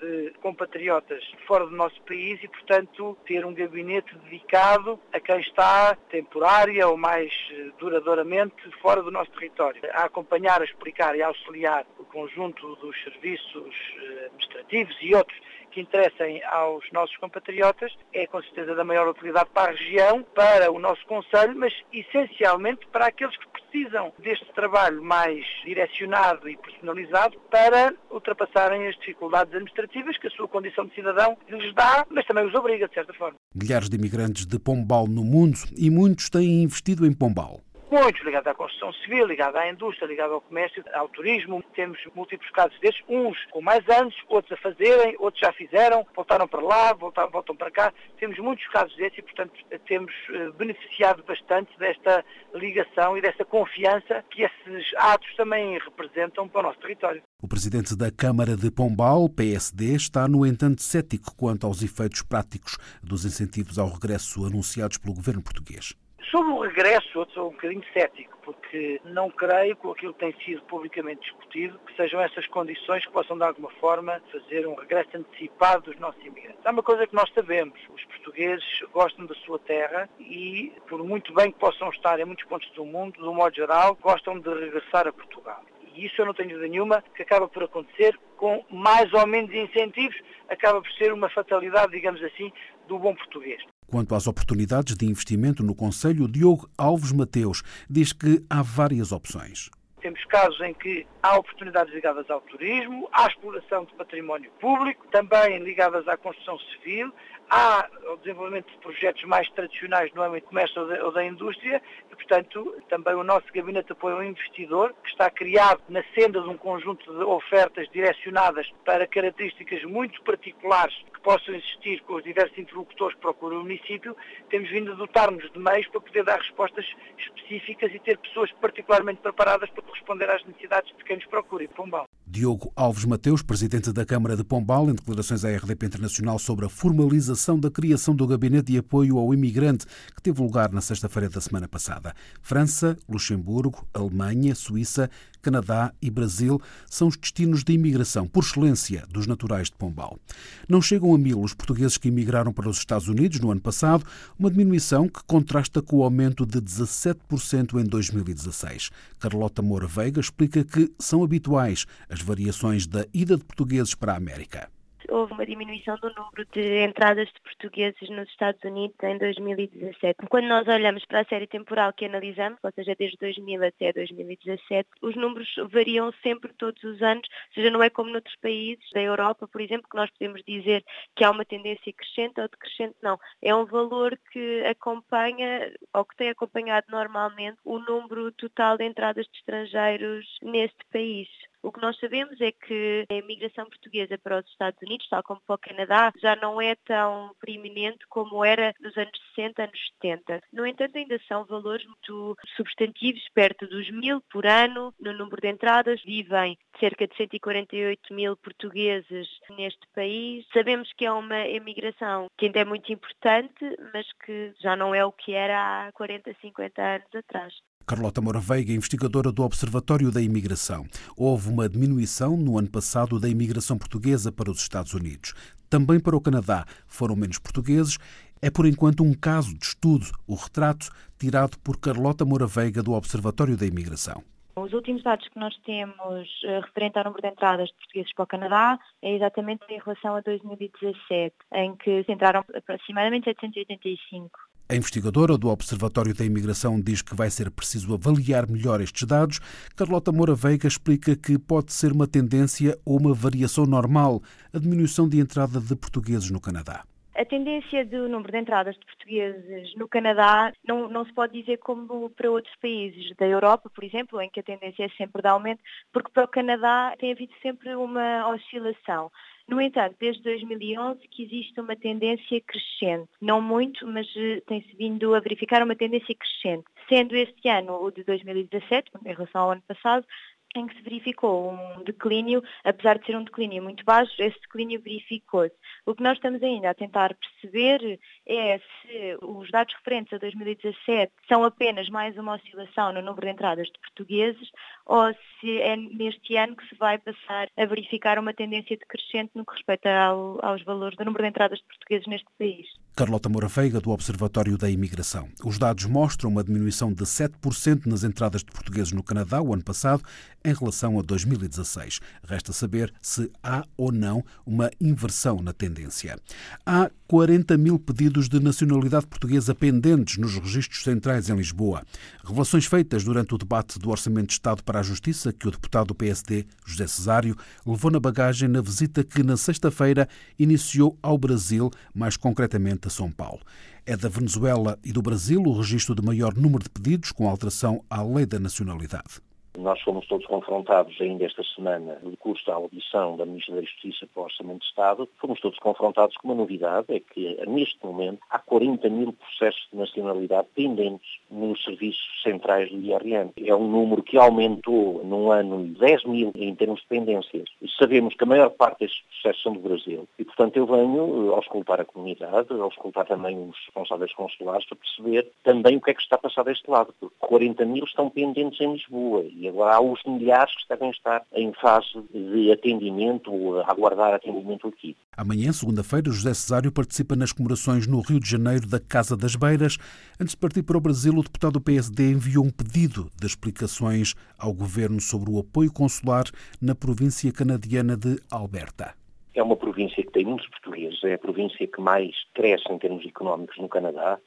de 0.00 0.34
compatriotas 0.42 1.24
fora 1.46 1.64
do 1.64 1.74
nosso 1.74 2.00
país 2.02 2.38
e, 2.42 2.48
portanto, 2.48 3.16
ter 3.26 3.44
um 3.44 3.54
gabinete 3.54 4.14
dedicado 4.18 5.00
a 5.12 5.20
quem 5.20 5.40
está 5.40 5.96
temporária 6.10 6.86
ou 6.86 6.96
mais 6.96 7.32
eh, 7.52 7.70
duradouramente 7.78 8.54
fora 8.82 9.02
do 9.02 9.10
nosso 9.10 9.30
território, 9.30 9.80
a 9.92 10.04
acompanhar, 10.04 10.60
a 10.60 10.64
explicar 10.64 11.16
e 11.16 11.22
a 11.22 11.28
auxiliar 11.28 11.86
o 11.98 12.04
conjunto 12.04 12.76
dos 12.76 13.02
serviços 13.02 13.74
eh, 13.96 14.26
administrativos 14.26 14.96
e 15.00 15.14
outros 15.14 15.38
que 15.74 15.80
interessem 15.80 16.42
aos 16.44 16.84
nossos 16.92 17.16
compatriotas, 17.16 17.92
é 18.12 18.26
com 18.28 18.40
certeza 18.42 18.76
da 18.76 18.84
maior 18.84 19.08
utilidade 19.08 19.50
para 19.52 19.72
a 19.72 19.74
região, 19.74 20.22
para 20.34 20.70
o 20.70 20.78
nosso 20.78 21.04
Conselho, 21.06 21.54
mas 21.56 21.72
essencialmente 21.92 22.86
para 22.92 23.06
aqueles 23.06 23.36
que 23.36 23.48
precisam 23.48 24.12
deste 24.20 24.46
trabalho 24.54 25.02
mais 25.02 25.44
direcionado 25.64 26.48
e 26.48 26.56
personalizado 26.56 27.36
para 27.50 27.92
ultrapassarem 28.08 28.86
as 28.86 28.96
dificuldades 28.96 29.52
administrativas 29.52 30.16
que 30.16 30.28
a 30.28 30.30
sua 30.30 30.46
condição 30.46 30.86
de 30.86 30.94
cidadão 30.94 31.36
lhes 31.48 31.74
dá, 31.74 32.06
mas 32.08 32.24
também 32.24 32.46
os 32.46 32.54
obriga, 32.54 32.86
de 32.86 32.94
certa 32.94 33.12
forma. 33.14 33.36
Milhares 33.52 33.88
de 33.88 33.96
imigrantes 33.96 34.46
de 34.46 34.58
Pombal 34.60 35.08
no 35.08 35.24
mundo 35.24 35.58
e 35.76 35.90
muitos 35.90 36.30
têm 36.30 36.62
investido 36.62 37.04
em 37.04 37.12
Pombal 37.12 37.60
muitos 37.90 38.22
ligados 38.24 38.46
à 38.46 38.54
construção 38.54 38.92
civil, 38.94 39.26
ligados 39.26 39.56
à 39.56 39.68
indústria, 39.68 40.06
ligados 40.06 40.34
ao 40.34 40.40
comércio, 40.40 40.84
ao 40.92 41.08
turismo. 41.08 41.62
Temos 41.74 41.98
múltiplos 42.14 42.50
casos 42.50 42.78
desses, 42.80 43.00
uns 43.08 43.36
com 43.50 43.60
mais 43.60 43.86
anos, 43.88 44.14
outros 44.28 44.52
a 44.52 44.62
fazerem, 44.62 45.16
outros 45.18 45.40
já 45.40 45.52
fizeram, 45.52 46.06
voltaram 46.14 46.48
para 46.48 46.60
lá, 46.60 46.92
voltaram, 46.92 47.30
voltam 47.30 47.56
para 47.56 47.70
cá. 47.70 47.92
Temos 48.18 48.38
muitos 48.38 48.66
casos 48.68 48.94
desses 48.96 49.18
e, 49.18 49.22
portanto, 49.22 49.52
temos 49.86 50.12
eh, 50.30 50.50
beneficiado 50.56 51.22
bastante 51.24 51.70
desta 51.78 52.24
ligação 52.54 53.16
e 53.16 53.20
desta 53.20 53.44
confiança 53.44 54.24
que 54.30 54.42
esses 54.42 54.86
atos 54.96 55.34
também 55.36 55.78
representam 55.78 56.48
para 56.48 56.60
o 56.60 56.62
nosso 56.64 56.80
território. 56.80 57.22
O 57.42 57.48
presidente 57.48 57.96
da 57.96 58.10
Câmara 58.10 58.56
de 58.56 58.70
Pombal, 58.70 59.28
PSD, 59.28 59.94
está, 59.94 60.26
no 60.26 60.46
entanto, 60.46 60.82
cético 60.82 61.34
quanto 61.36 61.66
aos 61.66 61.82
efeitos 61.82 62.22
práticos 62.22 62.78
dos 63.02 63.24
incentivos 63.24 63.78
ao 63.78 63.88
regresso 63.88 64.46
anunciados 64.46 64.98
pelo 64.98 65.14
governo 65.14 65.42
português. 65.42 65.94
Sobre 66.30 66.52
o 66.52 66.60
regresso, 66.60 67.18
eu 67.18 67.26
sou 67.30 67.48
um 67.48 67.52
bocadinho 67.52 67.84
cético, 67.92 68.38
porque 68.42 69.00
não 69.04 69.30
creio, 69.30 69.76
com 69.76 69.90
aquilo 69.90 70.14
que 70.14 70.20
tem 70.20 70.34
sido 70.44 70.62
publicamente 70.62 71.20
discutido, 71.20 71.78
que 71.80 71.94
sejam 71.96 72.20
essas 72.20 72.46
condições 72.48 73.04
que 73.04 73.12
possam, 73.12 73.36
de 73.36 73.44
alguma 73.44 73.70
forma, 73.72 74.20
fazer 74.32 74.66
um 74.66 74.74
regresso 74.74 75.16
antecipado 75.16 75.90
dos 75.90 76.00
nossos 76.00 76.24
imigrantes. 76.24 76.64
Há 76.64 76.70
uma 76.70 76.82
coisa 76.82 77.06
que 77.06 77.14
nós 77.14 77.30
sabemos, 77.34 77.78
os 77.94 78.04
portugueses 78.04 78.64
gostam 78.92 79.26
da 79.26 79.34
sua 79.36 79.58
terra 79.58 80.08
e, 80.18 80.72
por 80.88 81.02
muito 81.04 81.32
bem 81.34 81.52
que 81.52 81.58
possam 81.58 81.88
estar 81.90 82.18
em 82.18 82.24
muitos 82.24 82.44
pontos 82.46 82.70
do 82.72 82.84
mundo, 82.84 83.20
do 83.20 83.32
modo 83.32 83.54
geral, 83.54 83.96
gostam 84.00 84.38
de 84.38 84.48
regressar 84.48 85.06
a 85.06 85.12
Portugal. 85.12 85.62
E 85.94 86.06
isso 86.06 86.20
eu 86.20 86.26
não 86.26 86.34
tenho 86.34 86.48
dúvida 86.48 86.68
nenhuma 86.68 87.04
que 87.14 87.22
acaba 87.22 87.46
por 87.46 87.62
acontecer 87.62 88.18
com 88.36 88.64
mais 88.70 89.12
ou 89.12 89.26
menos 89.26 89.54
incentivos, 89.54 90.16
acaba 90.48 90.80
por 90.80 90.90
ser 90.92 91.12
uma 91.12 91.28
fatalidade, 91.28 91.92
digamos 91.92 92.22
assim, 92.24 92.52
do 92.88 92.98
bom 92.98 93.14
português. 93.14 93.62
Quanto 93.86 94.14
às 94.14 94.26
oportunidades 94.26 94.96
de 94.96 95.06
investimento 95.06 95.62
no 95.62 95.74
Conselho, 95.74 96.28
Diogo 96.28 96.68
Alves 96.76 97.12
Mateus 97.12 97.62
diz 97.88 98.12
que 98.12 98.44
há 98.48 98.62
várias 98.62 99.12
opções. 99.12 99.70
Temos 100.00 100.22
casos 100.26 100.60
em 100.60 100.74
que 100.74 101.06
há 101.22 101.38
oportunidades 101.38 101.94
ligadas 101.94 102.28
ao 102.28 102.42
turismo, 102.42 103.08
à 103.10 103.26
exploração 103.26 103.86
de 103.86 103.94
património 103.94 104.50
público, 104.60 105.06
também 105.10 105.58
ligadas 105.60 106.06
à 106.06 106.14
construção 106.16 106.58
civil, 106.58 107.10
há 107.50 107.88
o 108.12 108.16
desenvolvimento 108.16 108.70
de 108.70 108.78
projetos 108.78 109.22
mais 109.24 109.48
tradicionais 109.50 110.12
no 110.14 110.22
âmbito 110.22 110.46
do 110.46 110.48
comércio 110.50 110.82
ou 111.04 111.12
da, 111.12 111.24
indústria 111.24 111.82
e, 112.10 112.14
portanto, 112.14 112.82
também 112.88 113.14
o 113.14 113.24
nosso 113.24 113.46
Gabinete 113.52 113.86
de 113.86 113.92
Apoio 113.92 114.16
ao 114.16 114.24
Investidor, 114.24 114.94
que 115.02 115.10
está 115.10 115.30
criado 115.30 115.82
na 115.88 116.02
senda 116.14 116.40
de 116.40 116.48
um 116.48 116.56
conjunto 116.56 117.12
de 117.12 117.24
ofertas 117.24 117.88
direcionadas 117.90 118.70
para 118.84 119.06
características 119.06 119.82
muito 119.84 120.22
particulares 120.22 120.94
que 121.12 121.20
possam 121.20 121.54
existir 121.54 122.00
com 122.02 122.14
os 122.14 122.24
diversos 122.24 122.56
interlocutores 122.58 123.14
que 123.14 123.20
procuram 123.20 123.58
o 123.58 123.62
município, 123.62 124.16
temos 124.50 124.70
vindo 124.70 124.92
a 124.92 124.94
dotar-nos 124.94 125.50
de 125.52 125.58
meios 125.58 125.86
para 125.88 126.00
poder 126.00 126.24
dar 126.24 126.38
respostas 126.38 126.86
específicas 127.18 127.92
e 127.94 127.98
ter 127.98 128.18
pessoas 128.18 128.50
particularmente 128.52 129.20
preparadas 129.20 129.70
para 129.70 129.82
corresponder 129.82 130.30
às 130.30 130.44
necessidades 130.44 130.94
de 130.96 131.04
quem 131.04 131.16
nos 131.16 131.26
procura 131.26 131.64
em 131.64 131.68
Pombal. 131.68 132.06
Diogo 132.34 132.72
Alves 132.74 133.04
Mateus, 133.04 133.42
presidente 133.42 133.92
da 133.92 134.04
Câmara 134.04 134.36
de 134.36 134.42
Pombal, 134.42 134.90
em 134.90 134.94
declarações 134.94 135.44
à 135.44 135.56
RDP 135.56 135.86
Internacional 135.86 136.36
sobre 136.36 136.66
a 136.66 136.68
formalização 136.68 137.56
da 137.60 137.70
criação 137.70 138.12
do 138.12 138.26
Gabinete 138.26 138.72
de 138.72 138.78
Apoio 138.78 139.18
ao 139.18 139.32
Imigrante, 139.32 139.86
que 140.16 140.20
teve 140.20 140.42
lugar 140.42 140.72
na 140.72 140.80
sexta-feira 140.80 141.28
da 141.28 141.40
semana 141.40 141.68
passada. 141.68 142.12
França, 142.42 142.98
Luxemburgo, 143.08 143.86
Alemanha, 143.94 144.52
Suíça, 144.56 145.08
Canadá 145.44 145.92
e 146.00 146.10
Brasil 146.10 146.60
são 146.88 147.08
os 147.08 147.16
destinos 147.16 147.62
de 147.62 147.74
imigração 147.74 148.26
por 148.26 148.42
excelência 148.42 149.04
dos 149.10 149.26
naturais 149.26 149.68
de 149.68 149.76
Pombal. 149.76 150.18
Não 150.66 150.80
chegam 150.80 151.14
a 151.14 151.18
mil 151.18 151.42
os 151.42 151.52
portugueses 151.52 151.98
que 151.98 152.08
imigraram 152.08 152.52
para 152.52 152.68
os 152.68 152.78
Estados 152.78 153.08
Unidos 153.08 153.38
no 153.40 153.50
ano 153.50 153.60
passado, 153.60 154.06
uma 154.38 154.50
diminuição 154.50 155.06
que 155.06 155.22
contrasta 155.26 155.82
com 155.82 155.98
o 155.98 156.02
aumento 156.02 156.46
de 156.46 156.60
17% 156.60 157.78
em 157.78 157.84
2016. 157.84 158.90
Carlota 159.20 159.60
Moura 159.60 159.86
Veiga 159.86 160.20
explica 160.20 160.64
que 160.64 160.90
são 160.98 161.22
habituais 161.22 161.84
as 162.08 162.22
variações 162.22 162.86
da 162.86 163.04
ida 163.12 163.36
de 163.36 163.44
portugueses 163.44 163.94
para 163.94 164.14
a 164.14 164.16
América 164.16 164.73
houve 165.08 165.32
uma 165.32 165.46
diminuição 165.46 165.96
do 165.96 166.08
número 166.14 166.44
de 166.52 166.84
entradas 166.84 167.28
de 167.28 167.40
portugueses 167.40 168.08
nos 168.10 168.28
Estados 168.28 168.62
Unidos 168.64 168.96
em 169.02 169.18
2017. 169.18 170.26
Quando 170.28 170.46
nós 170.46 170.66
olhamos 170.68 171.04
para 171.04 171.20
a 171.20 171.24
série 171.24 171.46
temporal 171.46 171.92
que 171.92 172.04
analisamos, 172.04 172.58
ou 172.62 172.72
seja, 172.72 172.94
desde 172.98 173.16
2000 173.18 173.64
até 173.64 173.92
2017, 173.92 174.88
os 175.02 175.16
números 175.16 175.48
variam 175.70 176.12
sempre 176.22 176.52
todos 176.54 176.82
os 176.84 177.02
anos, 177.02 177.28
ou 177.48 177.54
seja, 177.54 177.70
não 177.70 177.82
é 177.82 177.90
como 177.90 178.10
noutros 178.10 178.36
países 178.36 178.84
da 178.92 179.00
Europa, 179.00 179.48
por 179.48 179.60
exemplo, 179.60 179.88
que 179.88 179.96
nós 179.96 180.10
podemos 180.10 180.42
dizer 180.46 180.84
que 181.16 181.24
há 181.24 181.30
uma 181.30 181.44
tendência 181.44 181.92
crescente 181.92 182.40
ou 182.40 182.48
decrescente, 182.48 182.96
não. 183.02 183.18
É 183.42 183.54
um 183.54 183.64
valor 183.64 184.18
que 184.32 184.64
acompanha, 184.64 185.72
ou 185.92 186.04
que 186.04 186.16
tem 186.16 186.30
acompanhado 186.30 186.86
normalmente, 186.90 187.58
o 187.64 187.78
número 187.78 188.32
total 188.32 188.76
de 188.76 188.84
entradas 188.84 189.26
de 189.26 189.38
estrangeiros 189.38 190.26
neste 190.42 190.84
país. 190.92 191.28
O 191.64 191.72
que 191.72 191.80
nós 191.80 191.98
sabemos 191.98 192.38
é 192.42 192.52
que 192.52 193.06
a 193.10 193.14
imigração 193.14 193.64
portuguesa 193.64 194.18
para 194.18 194.38
os 194.38 194.46
Estados 194.50 194.78
Unidos, 194.82 195.08
tal 195.08 195.22
como 195.22 195.40
para 195.46 195.54
o 195.54 195.58
Canadá, 195.58 196.12
já 196.20 196.36
não 196.36 196.60
é 196.60 196.74
tão 196.74 197.34
preeminente 197.40 198.06
como 198.10 198.44
era 198.44 198.74
nos 198.78 198.94
anos 198.98 199.18
60, 199.34 199.62
anos 199.62 199.80
70. 200.02 200.42
No 200.52 200.66
entanto, 200.66 200.98
ainda 200.98 201.18
são 201.26 201.46
valores 201.46 201.86
muito 201.86 202.36
substantivos, 202.54 203.26
perto 203.32 203.66
dos 203.66 203.90
mil 203.90 204.20
por 204.30 204.46
ano 204.46 204.92
no 205.00 205.14
número 205.14 205.40
de 205.40 205.48
entradas. 205.48 206.02
Vivem 206.04 206.58
cerca 206.78 207.08
de 207.08 207.16
148 207.16 208.12
mil 208.12 208.36
portugueses 208.36 209.26
neste 209.56 209.88
país. 209.94 210.46
Sabemos 210.52 210.92
que 210.92 211.06
é 211.06 211.12
uma 211.12 211.46
imigração 211.46 212.28
que 212.36 212.44
ainda 212.44 212.60
é 212.60 212.64
muito 212.66 212.92
importante, 212.92 213.64
mas 213.94 214.06
que 214.26 214.52
já 214.60 214.76
não 214.76 214.94
é 214.94 215.02
o 215.02 215.12
que 215.12 215.32
era 215.32 215.86
há 215.86 215.92
40, 215.92 216.30
50 216.42 216.82
anos 216.82 217.14
atrás. 217.14 217.54
Carlota 217.86 218.20
Moura 218.20 218.40
Veiga, 218.40 218.72
investigadora 218.72 219.30
do 219.30 219.42
Observatório 219.42 220.10
da 220.10 220.22
Imigração. 220.22 220.86
Houve 221.16 221.50
uma 221.50 221.68
diminuição 221.68 222.36
no 222.36 222.58
ano 222.58 222.70
passado 222.70 223.20
da 223.20 223.28
imigração 223.28 223.76
portuguesa 223.76 224.32
para 224.32 224.50
os 224.50 224.60
Estados 224.60 224.94
Unidos. 224.94 225.34
Também 225.68 226.00
para 226.00 226.16
o 226.16 226.20
Canadá 226.20 226.64
foram 226.86 227.14
menos 227.14 227.38
portugueses. 227.38 227.98
É 228.40 228.50
por 228.50 228.66
enquanto 228.66 229.04
um 229.04 229.12
caso 229.12 229.54
de 229.54 229.64
estudo, 229.64 230.06
o 230.26 230.34
retrato 230.34 230.90
tirado 231.18 231.58
por 231.58 231.78
Carlota 231.78 232.24
Moura 232.24 232.46
Veiga 232.46 232.82
do 232.82 232.92
Observatório 232.92 233.56
da 233.56 233.66
Imigração. 233.66 234.22
Os 234.56 234.72
últimos 234.72 235.02
dados 235.02 235.28
que 235.28 235.38
nós 235.38 235.54
temos 235.66 236.28
uh, 236.44 236.60
referente 236.62 236.96
ao 236.96 237.04
número 237.04 237.20
de 237.20 237.28
entradas 237.28 237.68
de 237.68 237.74
portugueses 237.74 238.14
para 238.14 238.22
o 238.22 238.26
Canadá 238.26 238.78
é 239.02 239.14
exatamente 239.14 239.64
em 239.68 239.78
relação 239.78 240.14
a 240.14 240.20
2017, 240.20 241.34
em 241.54 241.76
que 241.76 242.04
entraram 242.08 242.44
aproximadamente 242.54 243.24
785 243.24 244.53
a 244.68 244.74
investigadora 244.74 245.36
do 245.36 245.48
Observatório 245.48 246.14
da 246.14 246.24
Imigração 246.24 246.80
diz 246.80 247.02
que 247.02 247.14
vai 247.14 247.28
ser 247.28 247.50
preciso 247.50 247.92
avaliar 247.92 248.50
melhor 248.50 248.80
estes 248.80 249.06
dados. 249.06 249.38
Carlota 249.76 250.10
Moura 250.10 250.34
Veiga 250.34 250.66
explica 250.66 251.14
que 251.14 251.38
pode 251.38 251.72
ser 251.72 251.92
uma 251.92 252.06
tendência 252.06 252.78
ou 252.84 252.98
uma 252.98 253.12
variação 253.12 253.66
normal 253.66 254.22
a 254.54 254.58
diminuição 254.58 255.08
de 255.08 255.20
entrada 255.20 255.60
de 255.60 255.76
portugueses 255.76 256.30
no 256.30 256.40
Canadá. 256.40 256.82
A 257.14 257.24
tendência 257.24 257.86
do 257.86 258.08
número 258.08 258.32
de 258.32 258.38
entradas 258.38 258.74
de 258.74 258.84
portugueses 258.86 259.72
no 259.76 259.86
Canadá 259.86 260.52
não, 260.66 260.88
não 260.88 261.04
se 261.04 261.12
pode 261.12 261.38
dizer 261.38 261.58
como 261.58 262.10
para 262.10 262.30
outros 262.30 262.54
países 262.56 263.14
da 263.16 263.26
Europa, 263.26 263.70
por 263.70 263.84
exemplo, 263.84 264.20
em 264.20 264.28
que 264.28 264.40
a 264.40 264.42
tendência 264.42 264.84
é 264.84 264.88
sempre 264.96 265.22
de 265.22 265.28
aumento, 265.28 265.62
porque 265.92 266.10
para 266.10 266.24
o 266.24 266.28
Canadá 266.28 266.92
tem 266.98 267.12
havido 267.12 267.32
sempre 267.40 267.72
uma 267.76 268.28
oscilação. 268.30 269.12
No 269.46 269.60
entanto, 269.60 269.96
desde 270.00 270.22
2011 270.22 271.06
que 271.08 271.22
existe 271.22 271.60
uma 271.60 271.76
tendência 271.76 272.40
crescente, 272.40 273.10
não 273.20 273.42
muito, 273.42 273.86
mas 273.86 274.06
eh, 274.16 274.40
tem-se 274.46 274.74
vindo 274.74 275.14
a 275.14 275.20
verificar 275.20 275.62
uma 275.62 275.76
tendência 275.76 276.14
crescente, 276.14 276.64
sendo 276.88 277.14
este 277.14 277.48
ano, 277.48 277.74
o 277.82 277.90
de 277.90 278.02
2017, 278.04 278.90
em 279.04 279.12
relação 279.12 279.42
ao 279.42 279.50
ano 279.50 279.62
passado, 279.68 280.06
em 280.54 280.66
que 280.66 280.76
se 280.76 280.82
verificou 280.82 281.52
um 281.52 281.82
declínio, 281.82 282.42
apesar 282.62 282.98
de 282.98 283.06
ser 283.06 283.16
um 283.16 283.24
declínio 283.24 283.62
muito 283.62 283.84
baixo, 283.84 284.12
esse 284.18 284.38
declínio 284.40 284.80
verificou-se. 284.80 285.54
O 285.84 285.94
que 285.94 286.02
nós 286.02 286.16
estamos 286.16 286.42
ainda 286.42 286.70
a 286.70 286.74
tentar 286.74 287.14
perceber 287.14 287.98
é 288.26 288.58
se 288.58 289.18
os 289.22 289.50
dados 289.50 289.74
referentes 289.74 290.12
a 290.12 290.18
2017 290.18 291.12
são 291.28 291.44
apenas 291.44 291.88
mais 291.88 292.16
uma 292.16 292.34
oscilação 292.34 292.92
no 292.92 293.02
número 293.02 293.26
de 293.26 293.32
entradas 293.32 293.66
de 293.66 293.78
portugueses 293.80 294.48
ou 294.86 295.12
se 295.40 295.60
é 295.60 295.76
neste 295.76 296.36
ano 296.36 296.56
que 296.56 296.68
se 296.68 296.74
vai 296.76 296.98
passar 296.98 297.48
a 297.56 297.66
verificar 297.66 298.18
uma 298.18 298.32
tendência 298.32 298.76
decrescente 298.76 299.32
no 299.34 299.44
que 299.44 299.54
respeita 299.54 299.90
ao, 299.90 300.44
aos 300.44 300.62
valores 300.64 300.96
do 300.96 301.04
número 301.04 301.24
de 301.24 301.30
entradas 301.30 301.58
de 301.58 301.64
portugueses 301.64 302.06
neste 302.06 302.26
país. 302.38 302.66
Carlota 302.96 303.28
Moura 303.28 303.48
Veiga, 303.48 303.80
do 303.80 303.90
Observatório 303.90 304.56
da 304.56 304.70
Imigração. 304.70 305.28
Os 305.44 305.58
dados 305.58 305.84
mostram 305.84 306.30
uma 306.30 306.44
diminuição 306.44 306.92
de 306.92 307.02
7% 307.02 307.86
nas 307.86 308.04
entradas 308.04 308.44
de 308.44 308.52
portugueses 308.52 308.92
no 308.92 309.02
Canadá 309.02 309.42
o 309.42 309.52
ano 309.52 309.64
passado, 309.64 310.02
em 310.44 310.52
relação 310.52 310.98
a 310.98 311.02
2016. 311.02 312.00
Resta 312.22 312.52
saber 312.52 312.92
se 313.00 313.30
há 313.42 313.64
ou 313.76 313.90
não 313.90 314.24
uma 314.44 314.70
inversão 314.80 315.40
na 315.40 315.52
tendência. 315.52 316.18
Há 316.66 316.90
40 317.08 317.56
mil 317.56 317.78
pedidos 317.78 318.28
de 318.28 318.40
nacionalidade 318.40 319.06
portuguesa 319.06 319.54
pendentes 319.54 320.18
nos 320.18 320.34
registros 320.36 320.82
centrais 320.82 321.28
em 321.28 321.36
Lisboa. 321.36 321.82
Revelações 322.22 322.66
feitas 322.66 323.04
durante 323.04 323.34
o 323.34 323.38
debate 323.38 323.78
do 323.78 323.90
Orçamento 323.90 324.28
de 324.28 324.32
Estado 324.34 324.62
para 324.62 324.80
a 324.80 324.82
Justiça 324.82 325.32
que 325.32 325.48
o 325.48 325.50
deputado 325.50 325.88
do 325.88 325.94
PSD, 325.94 326.44
José 326.64 326.86
Cesário, 326.86 327.36
levou 327.66 327.90
na 327.90 328.00
bagagem 328.00 328.48
na 328.48 328.60
visita 328.60 329.02
que 329.02 329.22
na 329.22 329.36
sexta-feira 329.36 330.08
iniciou 330.38 330.98
ao 331.02 331.16
Brasil, 331.16 331.70
mais 331.94 332.16
concretamente 332.16 332.88
a 332.88 332.90
São 332.90 333.10
Paulo. 333.10 333.40
É 333.86 333.96
da 333.96 334.08
Venezuela 334.08 334.78
e 334.82 334.92
do 334.92 335.02
Brasil 335.02 335.42
o 335.42 335.58
registro 335.58 335.94
de 335.94 336.02
maior 336.02 336.34
número 336.34 336.64
de 336.64 336.70
pedidos 336.70 337.12
com 337.12 337.28
alteração 337.28 337.84
à 337.88 338.02
lei 338.02 338.24
da 338.24 338.38
nacionalidade. 338.38 339.20
Nós 339.58 339.80
fomos 339.82 340.06
todos 340.08 340.26
confrontados 340.26 341.00
ainda 341.00 341.24
esta 341.24 341.42
semana, 341.54 341.98
no 342.02 342.16
curso 342.16 342.44
da 342.44 342.54
audição 342.54 343.16
da 343.16 343.24
Ministra 343.24 343.54
da 343.54 343.62
Justiça 343.62 344.06
para 344.12 344.22
o 344.22 344.24
Orçamento 344.24 344.60
de 344.60 344.66
Estado, 344.66 345.08
fomos 345.20 345.40
todos 345.40 345.58
confrontados 345.60 346.16
com 346.16 346.28
uma 346.28 346.34
novidade, 346.34 346.86
é 346.88 346.98
que 346.98 347.38
neste 347.46 347.78
momento 347.84 348.18
há 348.30 348.38
40 348.40 348.88
mil 348.90 349.12
processos 349.12 349.66
de 349.72 349.78
nacionalidade 349.78 350.48
pendentes 350.54 351.18
nos 351.30 351.62
serviços 351.62 352.02
centrais 352.22 352.68
do 352.68 352.80
IRN. 352.80 353.30
É 353.36 353.54
um 353.54 353.68
número 353.68 354.02
que 354.02 354.18
aumentou 354.18 355.04
num 355.04 355.30
ano 355.30 355.64
10 355.78 356.04
mil 356.04 356.32
em 356.34 356.54
termos 356.56 356.80
de 356.80 356.86
pendências. 356.88 357.48
Sabemos 357.78 358.14
que 358.14 358.24
a 358.24 358.26
maior 358.26 358.50
parte 358.50 358.80
destes 358.80 359.02
processos 359.02 359.42
são 359.42 359.52
do 359.52 359.60
Brasil. 359.60 360.08
E, 360.18 360.24
portanto, 360.24 360.56
eu 360.56 360.66
venho 360.66 361.30
eh, 361.30 361.34
auscultar 361.36 361.80
a 361.80 361.84
comunidade, 361.84 362.52
auscultar 362.52 363.06
também 363.06 363.38
os 363.38 363.56
responsáveis 363.66 364.12
consulares 364.14 364.66
para 364.66 364.78
perceber 364.78 365.30
também 365.44 365.76
o 365.76 365.80
que 365.80 365.90
é 365.90 365.94
que 365.94 366.02
está 366.02 366.16
a 366.16 366.18
passar 366.20 366.42
deste 366.42 366.68
lado. 366.68 366.92
Porque 366.98 367.14
40 367.20 367.64
mil 367.64 367.84
estão 367.84 368.10
pendentes 368.10 368.60
em 368.60 368.72
Lisboa 368.72 369.24
e 369.44 369.48
agora 369.48 369.76
há 369.76 369.80
os 369.80 370.02
milhares 370.06 370.54
que 370.56 370.68
devem 370.70 370.90
estar 370.90 371.22
em 371.34 371.52
fase 371.60 371.86
de 372.10 372.50
atendimento 372.50 373.30
ou 373.30 373.60
a 373.60 373.70
aguardar 373.70 374.14
atendimento 374.14 374.66
aqui. 374.68 374.96
Amanhã, 375.14 375.52
segunda-feira, 375.52 376.10
José 376.10 376.32
Cesário 376.32 376.72
participa 376.72 377.14
nas 377.14 377.30
comemorações 377.30 377.86
no 377.86 378.00
Rio 378.00 378.18
de 378.18 378.30
Janeiro 378.30 378.66
da 378.66 378.80
Casa 378.80 379.14
das 379.14 379.36
Beiras. 379.36 379.76
Antes 380.18 380.34
de 380.34 380.40
partir 380.40 380.62
para 380.62 380.78
o 380.78 380.80
Brasil, 380.80 381.12
o 381.12 381.22
deputado 381.22 381.52
do 381.52 381.60
PSD 381.60 382.12
enviou 382.12 382.42
um 382.42 382.50
pedido 382.50 383.10
de 383.20 383.26
explicações 383.26 384.14
ao 384.38 384.54
governo 384.54 384.98
sobre 384.98 385.30
o 385.30 385.38
apoio 385.38 385.70
consular 385.70 386.24
na 386.60 386.74
província 386.74 387.30
canadiana 387.30 387.98
de 387.98 388.16
Alberta. 388.30 388.94
É 389.34 389.42
uma 389.42 389.56
província 389.56 390.02
que 390.02 390.12
tem 390.12 390.24
muitos 390.24 390.48
portugueses, 390.48 391.04
é 391.04 391.14
a 391.14 391.18
província 391.18 391.66
que 391.66 391.80
mais 391.82 392.14
cresce 392.32 392.72
em 392.72 392.78
termos 392.78 393.04
económicos 393.04 393.58
no 393.58 393.68
Canadá 393.68 394.18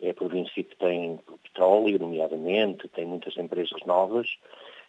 é 0.00 0.10
a 0.10 0.14
província 0.14 0.62
que 0.62 0.76
tem 0.76 1.18
petróleo, 1.42 1.98
nomeadamente, 1.98 2.88
tem 2.88 3.06
muitas 3.06 3.36
empresas 3.36 3.80
novas 3.86 4.28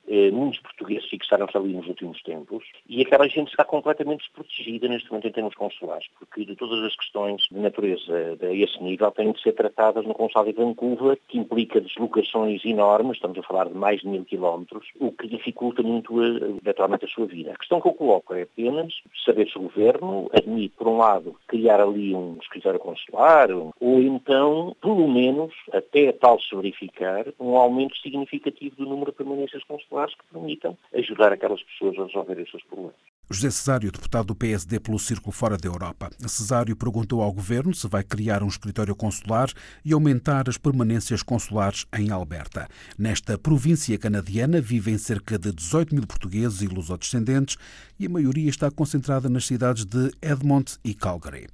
eh, 0.07 0.31
muitos 0.31 0.59
portugueses 0.61 1.09
fixaram-se 1.09 1.57
ali 1.57 1.73
nos 1.73 1.87
últimos 1.87 2.21
tempos 2.23 2.63
e 2.87 3.01
aquela 3.01 3.27
gente 3.27 3.49
está 3.49 3.65
completamente 3.65 4.19
desprotegida 4.19 4.87
neste 4.87 5.09
momento 5.09 5.27
em 5.27 5.31
termos 5.31 5.55
consulares, 5.55 6.07
porque 6.17 6.45
de 6.45 6.55
todas 6.55 6.81
as 6.83 6.95
questões 6.95 7.41
de 7.51 7.59
natureza 7.59 8.37
a 8.41 8.53
esse 8.53 8.81
nível 8.81 9.11
têm 9.11 9.31
de 9.31 9.41
ser 9.41 9.53
tratadas 9.53 10.05
no 10.05 10.13
Consulado 10.13 10.51
de 10.51 10.57
Vancouver, 10.57 11.19
que 11.27 11.37
implica 11.37 11.81
deslocações 11.81 12.63
enormes, 12.63 13.17
estamos 13.17 13.37
a 13.37 13.43
falar 13.43 13.67
de 13.67 13.75
mais 13.75 14.01
de 14.01 14.07
mil 14.07 14.23
quilómetros, 14.23 14.87
o 14.99 15.11
que 15.11 15.27
dificulta 15.27 15.83
muito, 15.83 16.23
eventualmente, 16.23 17.05
a 17.05 17.09
sua 17.09 17.25
vida. 17.25 17.51
A 17.51 17.57
questão 17.57 17.81
que 17.81 17.87
eu 17.87 17.93
coloco 17.93 18.33
é 18.33 18.43
apenas 18.43 18.93
saber 19.25 19.49
se 19.49 19.57
o 19.57 19.63
Governo 19.63 20.29
admite, 20.33 20.73
por 20.77 20.87
um 20.87 20.97
lado, 20.97 21.35
criar 21.47 21.81
ali 21.81 22.15
um 22.15 22.37
escritório 22.41 22.79
consular, 22.79 23.49
ou 23.51 24.01
então, 24.01 24.75
pelo 24.81 25.07
menos, 25.07 25.53
até 25.73 26.11
tal 26.11 26.39
se 26.39 26.55
verificar, 26.55 27.25
um 27.39 27.57
aumento 27.57 27.97
significativo 27.97 28.75
do 28.77 28.85
número 28.85 29.11
de 29.11 29.17
permanências 29.17 29.63
consulares 29.63 29.96
que 30.05 30.23
permitam 30.31 30.77
ajudar 30.93 31.33
aquelas 31.33 31.61
pessoas 31.63 31.97
a 31.97 32.05
resolver 32.05 32.41
os 32.41 32.49
seus 32.51 32.63
problemas. 32.63 33.16
José 33.29 33.51
Cesário, 33.51 33.91
deputado 33.91 34.27
do 34.27 34.35
PSD 34.35 34.79
pelo 34.79 34.97
Círculo 34.97 35.33
Fora 35.33 35.57
da 35.57 35.67
Europa. 35.67 36.09
Cesário 36.25 36.77
perguntou 36.77 37.21
ao 37.21 37.33
governo 37.33 37.75
se 37.75 37.85
vai 37.85 38.01
criar 38.01 38.41
um 38.41 38.47
escritório 38.47 38.95
consular 38.95 39.51
e 39.83 39.91
aumentar 39.91 40.47
as 40.47 40.57
permanências 40.57 41.21
consulares 41.21 41.85
em 41.93 42.09
Alberta. 42.09 42.69
Nesta 42.97 43.37
província 43.37 43.97
canadiana 43.97 44.61
vivem 44.61 44.97
cerca 44.97 45.37
de 45.37 45.51
18 45.51 45.93
mil 45.93 46.07
portugueses 46.07 46.61
e 46.61 46.67
lusodescendentes 46.67 47.57
e 47.99 48.05
a 48.05 48.09
maioria 48.09 48.49
está 48.49 48.71
concentrada 48.71 49.27
nas 49.27 49.45
cidades 49.45 49.83
de 49.83 50.09
Edmonton 50.21 50.75
e 50.81 50.93
Calgary. 50.93 51.47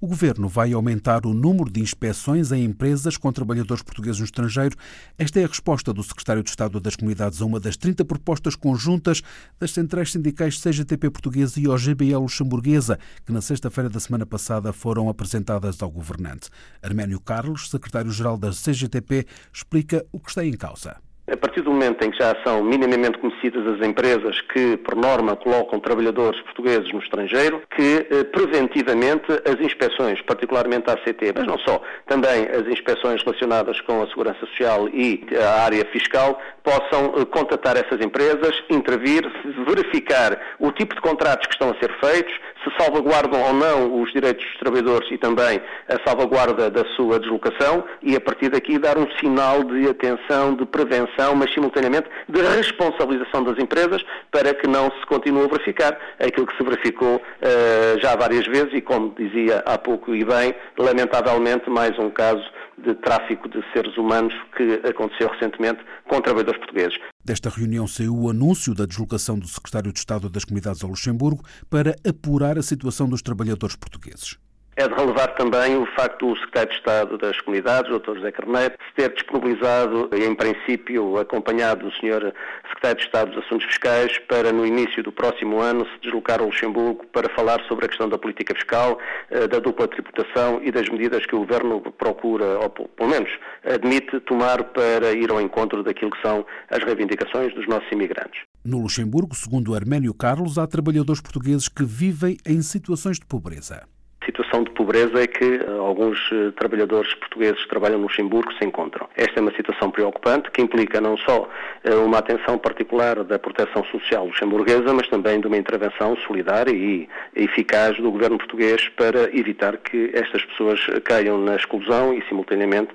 O 0.00 0.08
governo 0.08 0.48
vai 0.48 0.72
aumentar 0.72 1.24
o 1.26 1.32
número 1.32 1.70
de 1.70 1.80
inspeções 1.80 2.50
em 2.50 2.64
empresas 2.64 3.16
com 3.16 3.30
trabalhadores 3.30 3.84
portugueses 3.84 4.18
no 4.18 4.24
estrangeiro. 4.24 4.76
Esta 5.16 5.38
é 5.38 5.44
a 5.44 5.48
resposta 5.48 5.92
do 5.92 6.02
secretário 6.02 6.42
de 6.42 6.50
Estado 6.50 6.80
das 6.80 6.96
Comunidades 6.96 7.40
a 7.40 7.44
uma 7.44 7.60
das 7.60 7.76
30 7.76 8.04
propostas 8.04 8.56
conjuntas 8.56 9.22
das 9.60 9.70
centrais 9.70 10.10
sindicais 10.10 10.60
CGTP 10.60 11.19
portuguesa 11.20 11.60
e 11.60 11.68
OGBL 11.68 12.18
luxemburguesa, 12.22 12.98
que 13.26 13.32
na 13.32 13.42
sexta-feira 13.42 13.90
da 13.90 14.00
semana 14.00 14.24
passada 14.24 14.72
foram 14.72 15.08
apresentadas 15.10 15.82
ao 15.82 15.90
governante. 15.90 16.48
Arménio 16.82 17.20
Carlos, 17.20 17.68
secretário-geral 17.68 18.38
da 18.38 18.50
CGTP, 18.50 19.26
explica 19.52 20.06
o 20.10 20.18
que 20.18 20.30
está 20.30 20.44
em 20.44 20.54
causa. 20.54 20.96
A 21.30 21.36
partir 21.36 21.60
do 21.60 21.70
momento 21.70 22.04
em 22.04 22.10
que 22.10 22.18
já 22.18 22.34
são 22.42 22.60
minimamente 22.64 23.16
conhecidas 23.18 23.64
as 23.64 23.86
empresas 23.86 24.40
que, 24.52 24.76
por 24.78 24.96
norma, 24.96 25.36
colocam 25.36 25.78
trabalhadores 25.78 26.40
portugueses 26.40 26.92
no 26.92 26.98
estrangeiro, 26.98 27.62
que 27.76 28.06
eh, 28.10 28.24
preventivamente 28.24 29.30
as 29.44 29.60
inspeções, 29.60 30.20
particularmente 30.22 30.90
a 30.90 30.94
ACT, 30.94 31.32
mas 31.36 31.46
não 31.46 31.56
só, 31.58 31.80
também 32.06 32.48
as 32.48 32.66
inspeções 32.66 33.22
relacionadas 33.22 33.80
com 33.82 34.02
a 34.02 34.08
segurança 34.08 34.40
social 34.40 34.88
e 34.88 35.24
a 35.40 35.62
área 35.62 35.84
fiscal, 35.92 36.40
possam 36.64 37.14
eh, 37.16 37.24
contatar 37.26 37.76
essas 37.76 38.04
empresas, 38.04 38.60
intervir, 38.68 39.22
verificar 39.68 40.36
o 40.58 40.72
tipo 40.72 40.96
de 40.96 41.00
contratos 41.00 41.46
que 41.46 41.52
estão 41.52 41.70
a 41.70 41.78
ser 41.78 41.92
feitos, 42.00 42.34
se 42.64 42.70
salvaguardam 42.78 43.40
ou 43.42 43.52
não 43.52 44.02
os 44.02 44.12
direitos 44.12 44.44
dos 44.44 44.56
trabalhadores 44.58 45.10
e 45.10 45.18
também 45.18 45.60
a 45.88 46.08
salvaguarda 46.08 46.70
da 46.70 46.84
sua 46.96 47.18
deslocação 47.18 47.84
e, 48.02 48.14
a 48.16 48.20
partir 48.20 48.50
daqui, 48.50 48.78
dar 48.78 48.98
um 48.98 49.10
sinal 49.18 49.64
de 49.64 49.88
atenção, 49.88 50.54
de 50.54 50.64
prevenção, 50.66 51.34
mas 51.34 51.52
simultaneamente 51.52 52.08
de 52.28 52.40
responsabilização 52.40 53.44
das 53.44 53.58
empresas 53.58 54.04
para 54.30 54.54
que 54.54 54.66
não 54.66 54.90
se 54.90 55.06
continue 55.06 55.44
a 55.44 55.48
verificar 55.48 55.98
aquilo 56.18 56.46
que 56.46 56.56
se 56.56 56.62
verificou 56.62 57.16
uh, 57.16 58.00
já 58.00 58.14
várias 58.16 58.46
vezes 58.46 58.72
e, 58.74 58.80
como 58.80 59.14
dizia 59.16 59.62
há 59.66 59.78
pouco 59.78 60.14
e 60.14 60.24
bem, 60.24 60.54
lamentavelmente 60.78 61.68
mais 61.70 61.98
um 61.98 62.10
caso 62.10 62.44
de 62.84 62.94
tráfico 62.94 63.48
de 63.48 63.62
seres 63.72 63.96
humanos 63.96 64.34
que 64.56 64.80
aconteceu 64.88 65.28
recentemente 65.28 65.80
com 66.08 66.20
trabalhadores 66.20 66.60
portugueses. 66.60 66.98
Desta 67.24 67.50
reunião 67.50 67.86
saiu 67.86 68.16
o 68.16 68.30
anúncio 68.30 68.74
da 68.74 68.86
deslocação 68.86 69.38
do 69.38 69.46
secretário 69.46 69.92
de 69.92 69.98
Estado 69.98 70.28
das 70.28 70.44
Comunidades 70.44 70.82
ao 70.82 70.90
Luxemburgo 70.90 71.44
para 71.68 71.94
apurar 72.08 72.58
a 72.58 72.62
situação 72.62 73.08
dos 73.08 73.22
trabalhadores 73.22 73.76
portugueses. 73.76 74.38
É 74.80 74.88
de 74.88 74.94
relevar 74.94 75.34
também 75.34 75.76
o 75.76 75.84
facto 75.94 76.26
do 76.26 76.40
Secretário 76.40 76.70
de 76.70 76.76
Estado 76.76 77.18
das 77.18 77.38
Comunidades, 77.42 77.92
o 77.92 77.98
Dr. 77.98 78.14
José 78.14 78.32
Carneiro, 78.32 78.74
se 78.88 78.94
ter 78.94 79.12
disponibilizado, 79.12 80.08
em 80.10 80.34
princípio 80.34 81.18
acompanhado 81.18 81.84
do 81.84 81.92
Sr. 81.96 82.32
Secretário 82.66 82.96
de 82.96 83.04
Estado 83.04 83.30
dos 83.30 83.44
Assuntos 83.44 83.66
Fiscais, 83.66 84.18
para 84.20 84.54
no 84.54 84.64
início 84.64 85.02
do 85.02 85.12
próximo 85.12 85.60
ano 85.60 85.84
se 85.84 86.00
deslocar 86.00 86.40
ao 86.40 86.46
Luxemburgo 86.46 87.04
para 87.12 87.28
falar 87.34 87.60
sobre 87.68 87.84
a 87.84 87.88
questão 87.88 88.08
da 88.08 88.16
política 88.16 88.54
fiscal, 88.54 88.98
eh, 89.30 89.46
da 89.46 89.58
dupla 89.58 89.86
tributação 89.86 90.62
e 90.62 90.72
das 90.72 90.88
medidas 90.88 91.26
que 91.26 91.36
o 91.36 91.40
Governo 91.40 91.82
procura, 91.98 92.58
ou 92.60 92.70
pelo 92.70 93.10
menos 93.10 93.28
admite, 93.62 94.18
tomar 94.20 94.64
para 94.64 95.12
ir 95.12 95.30
ao 95.30 95.42
encontro 95.42 95.82
daquilo 95.82 96.10
que 96.10 96.22
são 96.22 96.46
as 96.70 96.82
reivindicações 96.82 97.54
dos 97.54 97.68
nossos 97.68 97.92
imigrantes. 97.92 98.40
No 98.64 98.78
Luxemburgo, 98.78 99.34
segundo 99.34 99.74
Arménio 99.74 100.14
Carlos, 100.14 100.56
há 100.56 100.66
trabalhadores 100.66 101.20
portugueses 101.20 101.68
que 101.68 101.84
vivem 101.84 102.38
em 102.46 102.62
situações 102.62 103.18
de 103.18 103.26
pobreza 103.26 103.86
situação 104.30 104.62
de 104.62 104.70
pobreza 104.70 105.22
é 105.22 105.26
que 105.26 105.44
eh, 105.44 105.78
alguns 105.78 106.18
eh, 106.32 106.52
trabalhadores 106.56 107.12
portugueses 107.14 107.60
que 107.62 107.68
trabalham 107.68 107.98
no 107.98 108.04
Luxemburgo 108.04 108.52
se 108.54 108.64
encontram. 108.64 109.08
Esta 109.16 109.40
é 109.40 109.42
uma 109.42 109.52
situação 109.52 109.90
preocupante 109.90 110.50
que 110.50 110.62
implica 110.62 111.00
não 111.00 111.16
só 111.16 111.48
eh, 111.82 111.94
uma 111.94 112.18
atenção 112.18 112.56
particular 112.56 113.24
da 113.24 113.38
proteção 113.38 113.84
social 113.86 114.26
luxemburguesa, 114.26 114.94
mas 114.94 115.08
também 115.08 115.40
de 115.40 115.46
uma 115.46 115.56
intervenção 115.56 116.16
solidária 116.26 116.70
e 116.72 117.08
eficaz 117.34 117.96
do 117.96 118.10
governo 118.10 118.38
português 118.38 118.88
para 118.90 119.36
evitar 119.36 119.76
que 119.78 120.10
estas 120.14 120.44
pessoas 120.44 120.80
caiam 121.04 121.38
na 121.38 121.56
exclusão 121.56 122.14
e, 122.14 122.22
simultaneamente, 122.28 122.90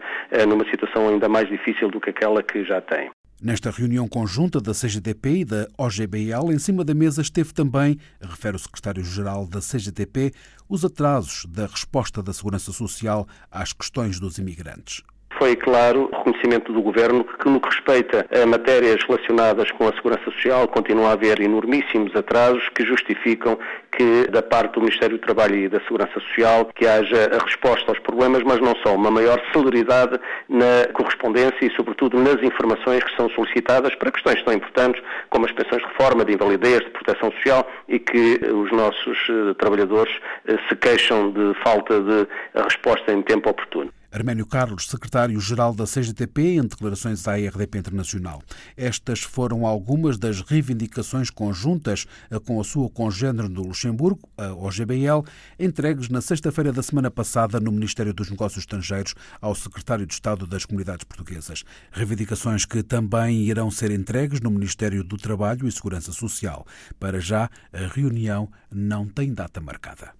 numa 0.47 0.65
situação 0.65 1.09
ainda 1.09 1.27
mais 1.27 1.47
difícil 1.49 1.89
do 1.89 1.99
que 1.99 2.09
aquela 2.09 2.41
que 2.41 2.63
já 2.63 2.79
têm. 2.81 3.09
Nesta 3.41 3.69
reunião 3.69 4.07
conjunta 4.07 4.61
da 4.61 4.73
CGTP 4.73 5.39
e 5.39 5.45
da 5.45 5.67
OGBL, 5.77 6.53
em 6.53 6.57
cima 6.57 6.85
da 6.85 6.93
mesa 6.93 7.21
esteve 7.21 7.53
também, 7.53 7.99
refere 8.21 8.55
o 8.55 8.59
secretário-geral 8.59 9.45
da 9.45 9.59
CGTP, 9.59 10.31
os 10.69 10.85
atrasos 10.85 11.45
da 11.49 11.67
resposta 11.67 12.23
da 12.23 12.31
Segurança 12.31 12.71
Social 12.71 13.27
às 13.51 13.73
questões 13.73 14.19
dos 14.19 14.37
imigrantes 14.37 15.03
Foi, 15.37 15.53
claro, 15.53 16.09
o 16.13 16.17
reconhecimento 16.17 16.71
do 16.71 16.81
Governo 16.81 17.25
que, 17.25 17.49
no 17.49 17.59
que 17.59 17.67
respeita 17.67 18.25
a 18.31 18.45
matérias 18.45 19.03
relacionadas 19.03 19.69
com 19.71 19.85
a 19.85 19.93
segurança 19.93 20.23
social, 20.31 20.65
continua 20.65 21.09
a 21.09 21.11
haver 21.11 21.41
enormíssimos 21.41 22.15
atrasos 22.15 22.69
que 22.69 22.85
justificam 22.85 23.59
que, 23.91 24.27
da 24.31 24.41
parte 24.41 24.75
do 24.75 24.81
Ministério 24.81 25.17
do 25.17 25.21
Trabalho 25.21 25.55
e 25.55 25.67
da 25.67 25.81
Segurança 25.81 26.13
Social, 26.21 26.65
que 26.73 26.87
haja 26.87 27.31
a 27.35 27.43
resposta 27.43 27.91
aos 27.91 27.99
problemas, 27.99 28.43
mas 28.43 28.61
não 28.61 28.75
só, 28.77 28.95
uma 28.95 29.11
maior 29.11 29.41
celeridade 29.51 30.17
na 30.47 30.87
correspondência 30.93 31.65
e, 31.65 31.75
sobretudo, 31.75 32.17
nas 32.17 32.41
informações 32.41 33.03
que 33.03 33.15
são 33.17 33.29
solicitadas 33.31 33.93
para 33.95 34.11
questões 34.11 34.41
tão 34.43 34.53
importantes 34.53 35.03
como 35.29 35.45
as 35.45 35.51
pensões 35.51 35.81
de 35.81 35.87
reforma, 35.89 36.23
de 36.23 36.33
invalidez, 36.33 36.79
de 36.79 36.91
proteção 36.91 37.29
social 37.33 37.69
e 37.89 37.99
que 37.99 38.39
os 38.45 38.71
nossos 38.71 39.17
eh, 39.29 39.53
trabalhadores 39.57 40.13
eh, 40.47 40.57
se 40.69 40.75
queixam 40.77 41.31
de 41.31 41.53
falta 41.61 41.99
de 41.99 42.27
resposta 42.63 43.11
em 43.11 43.21
tempo 43.21 43.49
oportuno. 43.49 43.91
Arménio 44.15 44.45
Carlos, 44.45 44.87
secretário-geral 44.87 45.73
da 45.73 45.83
CGTP, 45.83 46.55
em 46.55 46.61
declarações 46.61 47.27
à 47.27 47.35
RDP 47.35 47.79
Internacional. 47.79 48.41
Estas 48.77 49.19
foram 49.19 49.65
algumas 49.65 50.17
das 50.17 50.39
reivindicações 50.39 51.29
conjuntas 51.29 52.07
com 52.45 52.61
a 52.61 52.63
sua 52.63 52.89
congênere 52.89 53.49
do 53.49 53.63
Luxemburgo, 53.63 54.21
a 54.37 54.53
OGBL, 54.53 55.29
entregues 55.59 56.07
na 56.07 56.21
sexta-feira 56.21 56.71
da 56.71 56.81
semana 56.81 57.11
passada 57.11 57.59
no 57.59 57.73
Ministério 57.73 58.13
dos 58.13 58.29
Negócios 58.29 58.59
Estrangeiros 58.59 59.15
ao 59.41 59.53
secretário 59.53 60.05
de 60.05 60.13
Estado 60.13 60.47
das 60.47 60.63
Comunidades 60.63 61.03
Portuguesas. 61.03 61.65
Reivindicações 61.91 62.63
que 62.63 62.81
também 62.81 63.41
irão 63.41 63.69
ser 63.69 63.91
entregues 63.91 64.39
no 64.39 64.49
Ministério 64.49 65.03
do 65.03 65.17
Trabalho 65.17 65.67
e 65.67 65.71
Segurança 65.73 66.13
Social. 66.13 66.65
Para 66.97 67.19
já, 67.19 67.49
a 67.73 67.85
reunião 67.93 68.49
não 68.71 69.09
tem 69.09 69.33
data 69.33 69.59
marcada. 69.59 70.13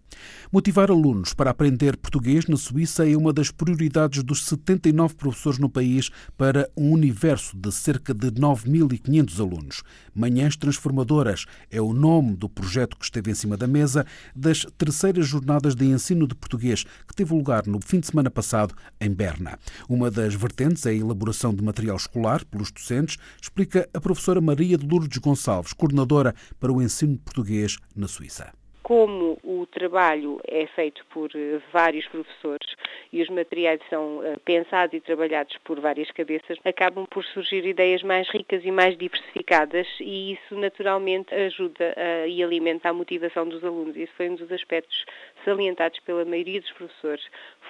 Motivar 0.52 0.90
alunos 0.90 1.34
para 1.34 1.50
aprender 1.50 1.98
português 1.98 2.46
na 2.46 2.56
Suíça 2.56 3.10
é 3.10 3.18
uma 3.18 3.34
das 3.34 3.52
prioridades 3.52 4.24
dos 4.24 4.46
79 4.46 5.16
professores 5.16 5.60
no 5.60 5.70
país 5.70 6.10
para 6.38 6.70
um 6.78 6.92
universo 6.92 7.58
de 7.58 7.72
cerca 7.72 8.14
de 8.14 8.32
9.500 8.32 9.40
alunos. 9.40 9.84
Manhãs 10.14 10.56
Transformadoras 10.56 11.46
é 11.70 11.82
o 11.82 11.94
nome 11.94 12.36
do 12.36 12.48
projeto 12.48 12.96
que 12.98 13.04
esteve 13.04 13.32
em 13.32 13.36
cima 13.36 13.58
da 13.58 13.68
mesa 13.68 14.06
das 14.36 14.66
terceiras 14.78 15.28
jornadas 15.28 15.76
de 15.76 15.86
ensino 15.86 16.28
de 16.28 16.36
português 16.36 16.86
que 17.08 17.16
teve 17.16 17.34
lugar 17.34 17.66
no 17.68 17.82
fim 17.82 18.00
de 18.00 18.08
semana 18.08 18.30
passado 18.30 18.74
em 19.02 19.12
Berna. 19.12 19.60
Uma 19.90 20.10
das 20.10 20.36
vertentes 20.36 20.86
é 20.86 20.92
a 20.92 20.94
elaboração 20.94 21.54
de 21.54 21.64
material 21.64 21.98
escolar 21.98 22.46
pelos 22.46 22.72
docentes, 22.72 23.18
explica 23.42 23.90
a 23.94 24.00
professora 24.00 24.40
Maria 24.40 24.78
de 24.78 24.88
Lourdes 24.88 25.18
Gonçalves, 25.18 25.74
coordenadora 25.74 26.34
para 26.60 26.72
o 26.72 26.82
ensino 26.82 27.14
de 27.14 27.20
português 27.20 27.78
na 27.96 28.08
Suíça 28.08 28.54
como 28.86 29.40
o 29.44 29.66
trabalho 29.66 30.40
é 30.48 30.68
feito 30.68 31.04
por 31.08 31.32
eh, 31.34 31.60
vários 31.74 32.06
professores 32.06 32.76
e 33.12 33.20
os 33.20 33.28
materiais 33.30 33.82
são 33.90 34.22
eh, 34.24 34.36
pensados 34.46 34.94
e 34.94 35.02
trabalhados 35.02 35.58
por 35.64 35.80
várias 35.80 36.12
cabeças, 36.12 36.60
acabam 36.64 37.08
por 37.08 37.26
surgir 37.26 37.66
ideias 37.66 38.04
mais 38.04 38.30
ricas 38.30 38.64
e 38.64 38.70
mais 38.70 38.96
diversificadas 38.96 39.88
e 40.00 40.34
isso 40.34 40.56
naturalmente 40.56 41.34
ajuda 41.34 41.96
a, 41.98 42.28
e 42.28 42.44
alimenta 42.44 42.90
a 42.90 42.94
motivação 42.94 43.50
dos 43.50 43.64
alunos. 43.64 43.96
Isso 43.96 44.14
foi 44.16 44.30
um 44.30 44.36
dos 44.36 44.52
aspectos 44.52 45.04
salientados 45.44 46.00
pela 46.02 46.24
maioria 46.24 46.62
dos 46.62 46.72
professores. 46.74 47.24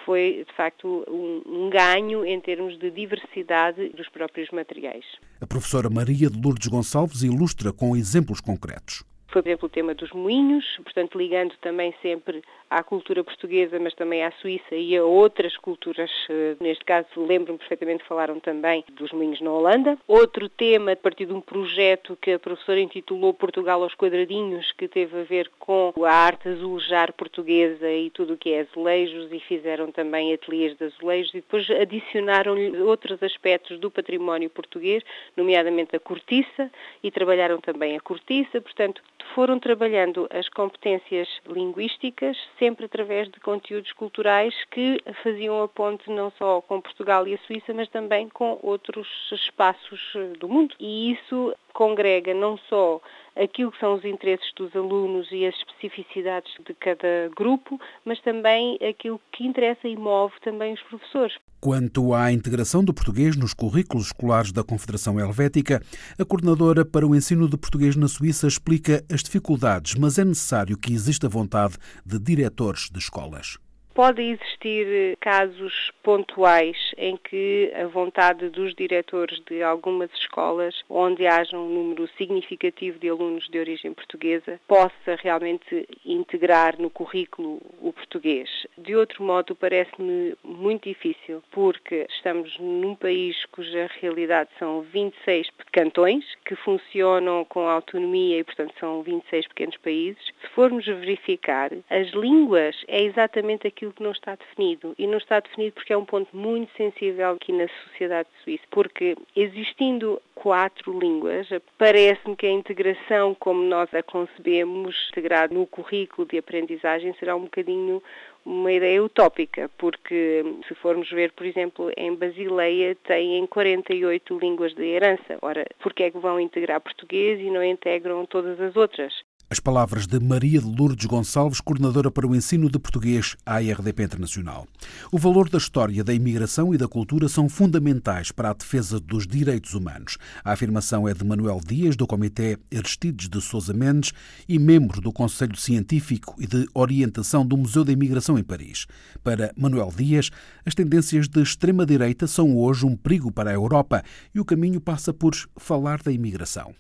Foi, 0.04 0.44
de 0.46 0.54
facto, 0.54 1.06
um, 1.08 1.44
um 1.46 1.70
ganho 1.70 2.26
em 2.26 2.42
termos 2.42 2.78
de 2.78 2.92
diversidade 2.92 3.88
dos 3.88 4.10
próprios 4.10 4.50
materiais. 4.50 5.06
A 5.40 5.48
professora 5.48 5.90
Maria 5.90 6.30
de 6.30 6.38
Lourdes 6.38 6.68
Gonçalves 6.68 7.24
ilustra 7.24 7.72
com 7.72 7.96
exemplos 7.96 8.42
concretos. 8.42 9.15
Por 9.36 9.46
exemplo, 9.46 9.65
o 9.65 9.70
tema 9.70 9.94
dos 9.94 10.13
moinhos, 10.13 10.63
portanto, 10.82 11.18
ligando 11.18 11.54
também 11.58 11.94
sempre 12.01 12.42
à 12.70 12.82
cultura 12.82 13.22
portuguesa, 13.22 13.77
mas 13.77 13.94
também 13.94 14.24
à 14.24 14.32
Suíça 14.32 14.75
e 14.75 14.96
a 14.96 15.04
outras 15.04 15.58
culturas. 15.58 16.10
Eh, 16.30 16.56
neste 16.62 16.86
caso, 16.86 17.08
lembro-me 17.18 17.60
perfeitamente, 17.60 18.06
falaram 18.06 18.39
também 18.39 18.86
dos 18.94 19.12
moinhos 19.12 19.42
na 19.42 19.51
Holanda. 19.51 19.98
Outro 20.08 20.48
tema, 20.48 20.94
a 20.94 20.96
partir 20.96 21.25
de 21.25 21.34
um 21.34 21.42
projeto 21.42 22.18
que 22.22 22.32
a 22.32 22.39
professora 22.39 22.80
intitulou 22.80 23.34
Portugal 23.34 23.84
aos 23.84 23.94
Quadradinhos, 23.94 24.72
que 24.72 24.88
teve 24.88 25.20
a 25.20 25.24
ver 25.24 25.51
com 25.60 25.92
a 26.06 26.10
arte 26.10 26.48
azulejar 26.48 27.12
portuguesa 27.12 27.92
e 27.92 28.10
tudo 28.12 28.36
o 28.36 28.38
que 28.38 28.54
é 28.54 28.62
azulejos, 28.62 29.34
e 29.34 29.39
fizeram 29.42 29.92
também 29.92 30.34
ateliês 30.34 30.77
de 30.77 30.86
azulejos, 30.86 31.34
e 31.34 31.42
depois 31.42 31.70
adicionaram-lhe 31.70 32.82
outros 32.84 33.22
aspectos 33.22 33.77
do 33.82 33.92
património 33.92 34.50
português, 34.50 35.04
nomeadamente 35.36 35.94
a 35.94 36.00
cortiça, 36.00 36.72
e 37.04 37.12
trabalharam 37.12 37.60
também 37.60 37.98
a 37.98 38.00
cortiça, 38.00 38.62
portanto, 38.62 39.01
foram 39.34 39.60
trabalhando 39.60 40.27
as 40.32 40.48
competências 40.50 41.27
linguísticas 41.48 42.38
sempre 42.60 42.86
através 42.86 43.29
de 43.29 43.39
conteúdos 43.39 43.91
culturais 43.94 44.53
que 44.72 45.01
faziam 45.24 45.63
a 45.63 45.67
ponte 45.67 46.10
não 46.10 46.32
só 46.32 46.62
com 46.62 46.82
Portugal 46.82 47.27
e 47.27 47.34
a 47.34 47.38
Suíça, 47.39 47.74
mas 47.74 47.89
também 47.89 48.29
com 48.29 48.60
outros 48.62 49.08
espaços 49.32 50.00
do 50.39 50.48
mundo. 50.48 50.75
E 50.79 51.12
isso 51.12 51.55
congrega 51.74 52.34
não 52.34 52.58
só 52.58 53.01
aquilo 53.36 53.72
que 53.72 53.79
são 53.79 53.96
os 53.96 54.05
interesses 54.05 54.51
dos 54.53 54.75
alunos 54.75 55.29
e 55.32 55.46
as 55.46 55.55
especificidades 55.55 56.53
de 56.65 56.74
cada 56.74 57.29
grupo, 57.36 57.79
mas 58.03 58.20
também 58.22 58.77
aquilo 58.88 59.20
que 59.32 59.46
interessa 59.46 59.88
e 59.88 59.96
move 59.96 60.34
também 60.41 60.74
os 60.74 60.82
professores. 60.84 61.38
Quanto 61.66 62.14
à 62.14 62.32
integração 62.32 62.84
do 62.84 62.94
português 62.94 63.36
nos 63.36 63.51
currículos 63.51 64.06
escolares 64.06 64.51
da 64.51 64.64
Confederação 64.64 65.20
Helvética, 65.20 65.82
a 66.16 66.24
coordenadora 66.24 66.86
para 66.86 67.08
o 67.08 67.16
ensino 67.16 67.50
de 67.50 67.58
português 67.58 67.96
na 67.96 68.08
Suíça 68.08 68.46
explica 68.46 69.04
as 69.12 69.24
dificuldades, 69.24 69.96
mas 69.96 70.20
é 70.20 70.24
necessário 70.24 70.78
que 70.78 70.94
exista 70.94 71.28
vontade 71.28 71.74
de 72.06 72.20
diretores 72.20 72.88
de 72.92 73.00
escolas. 73.00 73.58
Podem 73.96 74.31
existir 74.31 74.86
eh, 74.86 75.16
casos 75.22 75.90
pontuais 76.03 76.75
em 76.98 77.16
que 77.16 77.72
a 77.74 77.88
vontade 77.88 78.50
dos 78.50 78.75
diretores 78.75 79.40
de 79.50 79.64
algumas 79.64 80.12
escolas, 80.16 80.75
onde 80.90 81.25
haja 81.25 81.58
um 81.58 81.70
número 81.70 82.05
significativo 82.18 83.00
de 83.00 83.08
alunos 83.08 83.48
de 83.48 83.58
origem 83.58 83.94
portuguesa, 83.94 84.60
possa 84.68 85.16
realmente 85.24 85.88
integrar 86.05 86.77
no 86.77 86.90
currículo 86.90 87.62
o 87.79 87.94
português. 87.94 88.50
De 88.77 88.98
outro 88.98 89.24
modo, 89.24 89.55
parece-me 89.55 90.36
muito 90.44 90.90
difícil, 90.90 91.42
porque 91.51 92.05
estamos 92.10 92.60
num 92.60 92.96
país 92.96 93.46
cuja 93.46 93.90
realidade 94.01 94.50
são 94.60 94.81
26 94.81 95.48
cantões 95.72 96.25
que 96.44 96.55
funcionam 96.58 97.46
com 97.46 97.62
autonomia 97.62 98.40
e, 98.40 98.44
portanto, 98.44 98.74
são 98.77 99.01
26 99.03 99.48
pequenos 99.48 99.77
países. 99.77 100.22
Se 100.42 100.50
formos 100.50 100.86
verificar, 100.86 101.72
as 101.90 102.10
línguas 102.10 102.75
é 102.90 103.01
exatamente 103.01 103.66
aquilo 103.66 103.85
aquilo 103.86 103.94
que 103.94 104.04
não 104.04 104.12
está 104.12 104.36
definido. 104.36 104.96
E 104.98 105.08
não 105.08 105.18
está 105.18 105.40
definido 105.40 105.74
porque 105.74 105.94
é 105.94 105.98
um 105.98 106.06
ponto 106.06 106.36
muito 106.36 106.72
sensível 106.76 107.32
aqui 107.32 107.52
na 107.52 107.68
sociedade 107.68 108.28
suíça. 108.44 108.64
Porque 108.72 109.16
existindo 109.36 110.22
quatro 110.34 110.98
línguas, 110.98 111.48
parece-me 111.78 112.36
que 112.36 112.46
a 112.46 112.52
integração, 112.52 113.36
como 113.36 113.62
nós 113.64 113.94
a 113.94 114.02
concebemos, 114.02 114.96
integrado 115.12 115.54
no 115.54 115.66
currículo 115.68 116.28
de 116.28 116.38
aprendizagem, 116.38 117.14
será 117.20 117.36
um 117.36 117.44
bocadinho 117.44 118.02
uma 118.46 118.72
ideia 118.72 119.04
utópica, 119.04 119.72
porque 119.76 120.44
se 120.68 120.76
formos 120.76 121.10
ver, 121.10 121.32
por 121.32 121.48
exemplo, 121.48 121.92
em 121.98 122.14
Basileia 122.14 122.96
têm 123.04 123.48
48 123.48 124.38
línguas 124.38 124.76
de 124.76 124.84
herança. 124.84 125.40
Ora, 125.42 125.66
por 125.80 125.94
que 125.94 126.04
é 126.04 126.12
que 126.12 126.20
vão 126.20 126.40
integrar 126.40 126.80
português 126.80 127.40
e 127.40 127.50
não 127.50 127.64
integram 127.64 128.24
todas 128.28 128.62
as 128.62 128.76
outras? 128.76 129.16
As 129.48 129.60
palavras 129.60 130.08
de 130.08 130.20
Maria 130.20 130.60
de 130.60 130.66
Lourdes 130.66 131.05
Gonçalves, 131.05 131.62
coordenadora 131.62 132.10
para 132.10 132.25
o 132.25 132.36
ensino 132.36 132.68
de 132.68 132.79
português 132.79 133.36
à 133.46 133.62
IRDP 133.62 134.01
Internacional. 134.01 134.68
O 135.12 135.20
valor 135.20 135.50
da 135.50 135.60
história, 135.60 136.03
da 136.03 136.16
imigração 136.16 136.74
e 136.74 136.79
da 136.79 136.88
cultura 136.88 137.29
são 137.29 137.48
fundamentais 137.48 138.31
para 138.31 138.50
a 138.50 138.53
defesa 138.53 139.00
dos 139.00 139.27
direitos 139.27 139.75
humanos. 139.75 140.18
A 140.44 140.51
afirmação 140.51 141.08
é 141.08 141.14
de 141.14 141.24
Manuel 141.24 141.62
Dias, 141.64 141.96
do 141.96 142.08
Comitê 142.08 142.58
Aristides 142.75 143.29
de 143.29 143.40
Sousa 143.40 143.72
Mendes 143.72 144.14
e 144.50 144.58
membro 144.58 145.00
do 145.00 145.14
Conselho 145.14 145.55
Científico 145.55 146.36
e 146.40 146.48
de 146.48 146.68
Orientação 146.74 147.46
do 147.46 147.55
Museu 147.55 147.84
da 147.84 147.92
Imigração 147.92 148.40
em 148.40 148.44
Paris. 148.44 148.88
Para 149.24 149.53
Manuel 149.55 149.94
Dias, 149.96 150.31
as 150.66 150.74
tendências 150.74 151.27
de 151.27 151.40
extrema-direita 151.40 152.25
são 152.25 152.58
hoje 152.58 152.84
um 152.84 152.98
perigo 152.98 153.31
para 153.31 153.51
a 153.51 153.53
Europa 153.53 154.03
e 154.34 154.40
o 154.40 154.46
caminho 154.46 154.81
passa 154.81 155.14
por 155.14 155.36
falar 155.55 156.01
da 156.01 156.12
imigração 156.12 156.74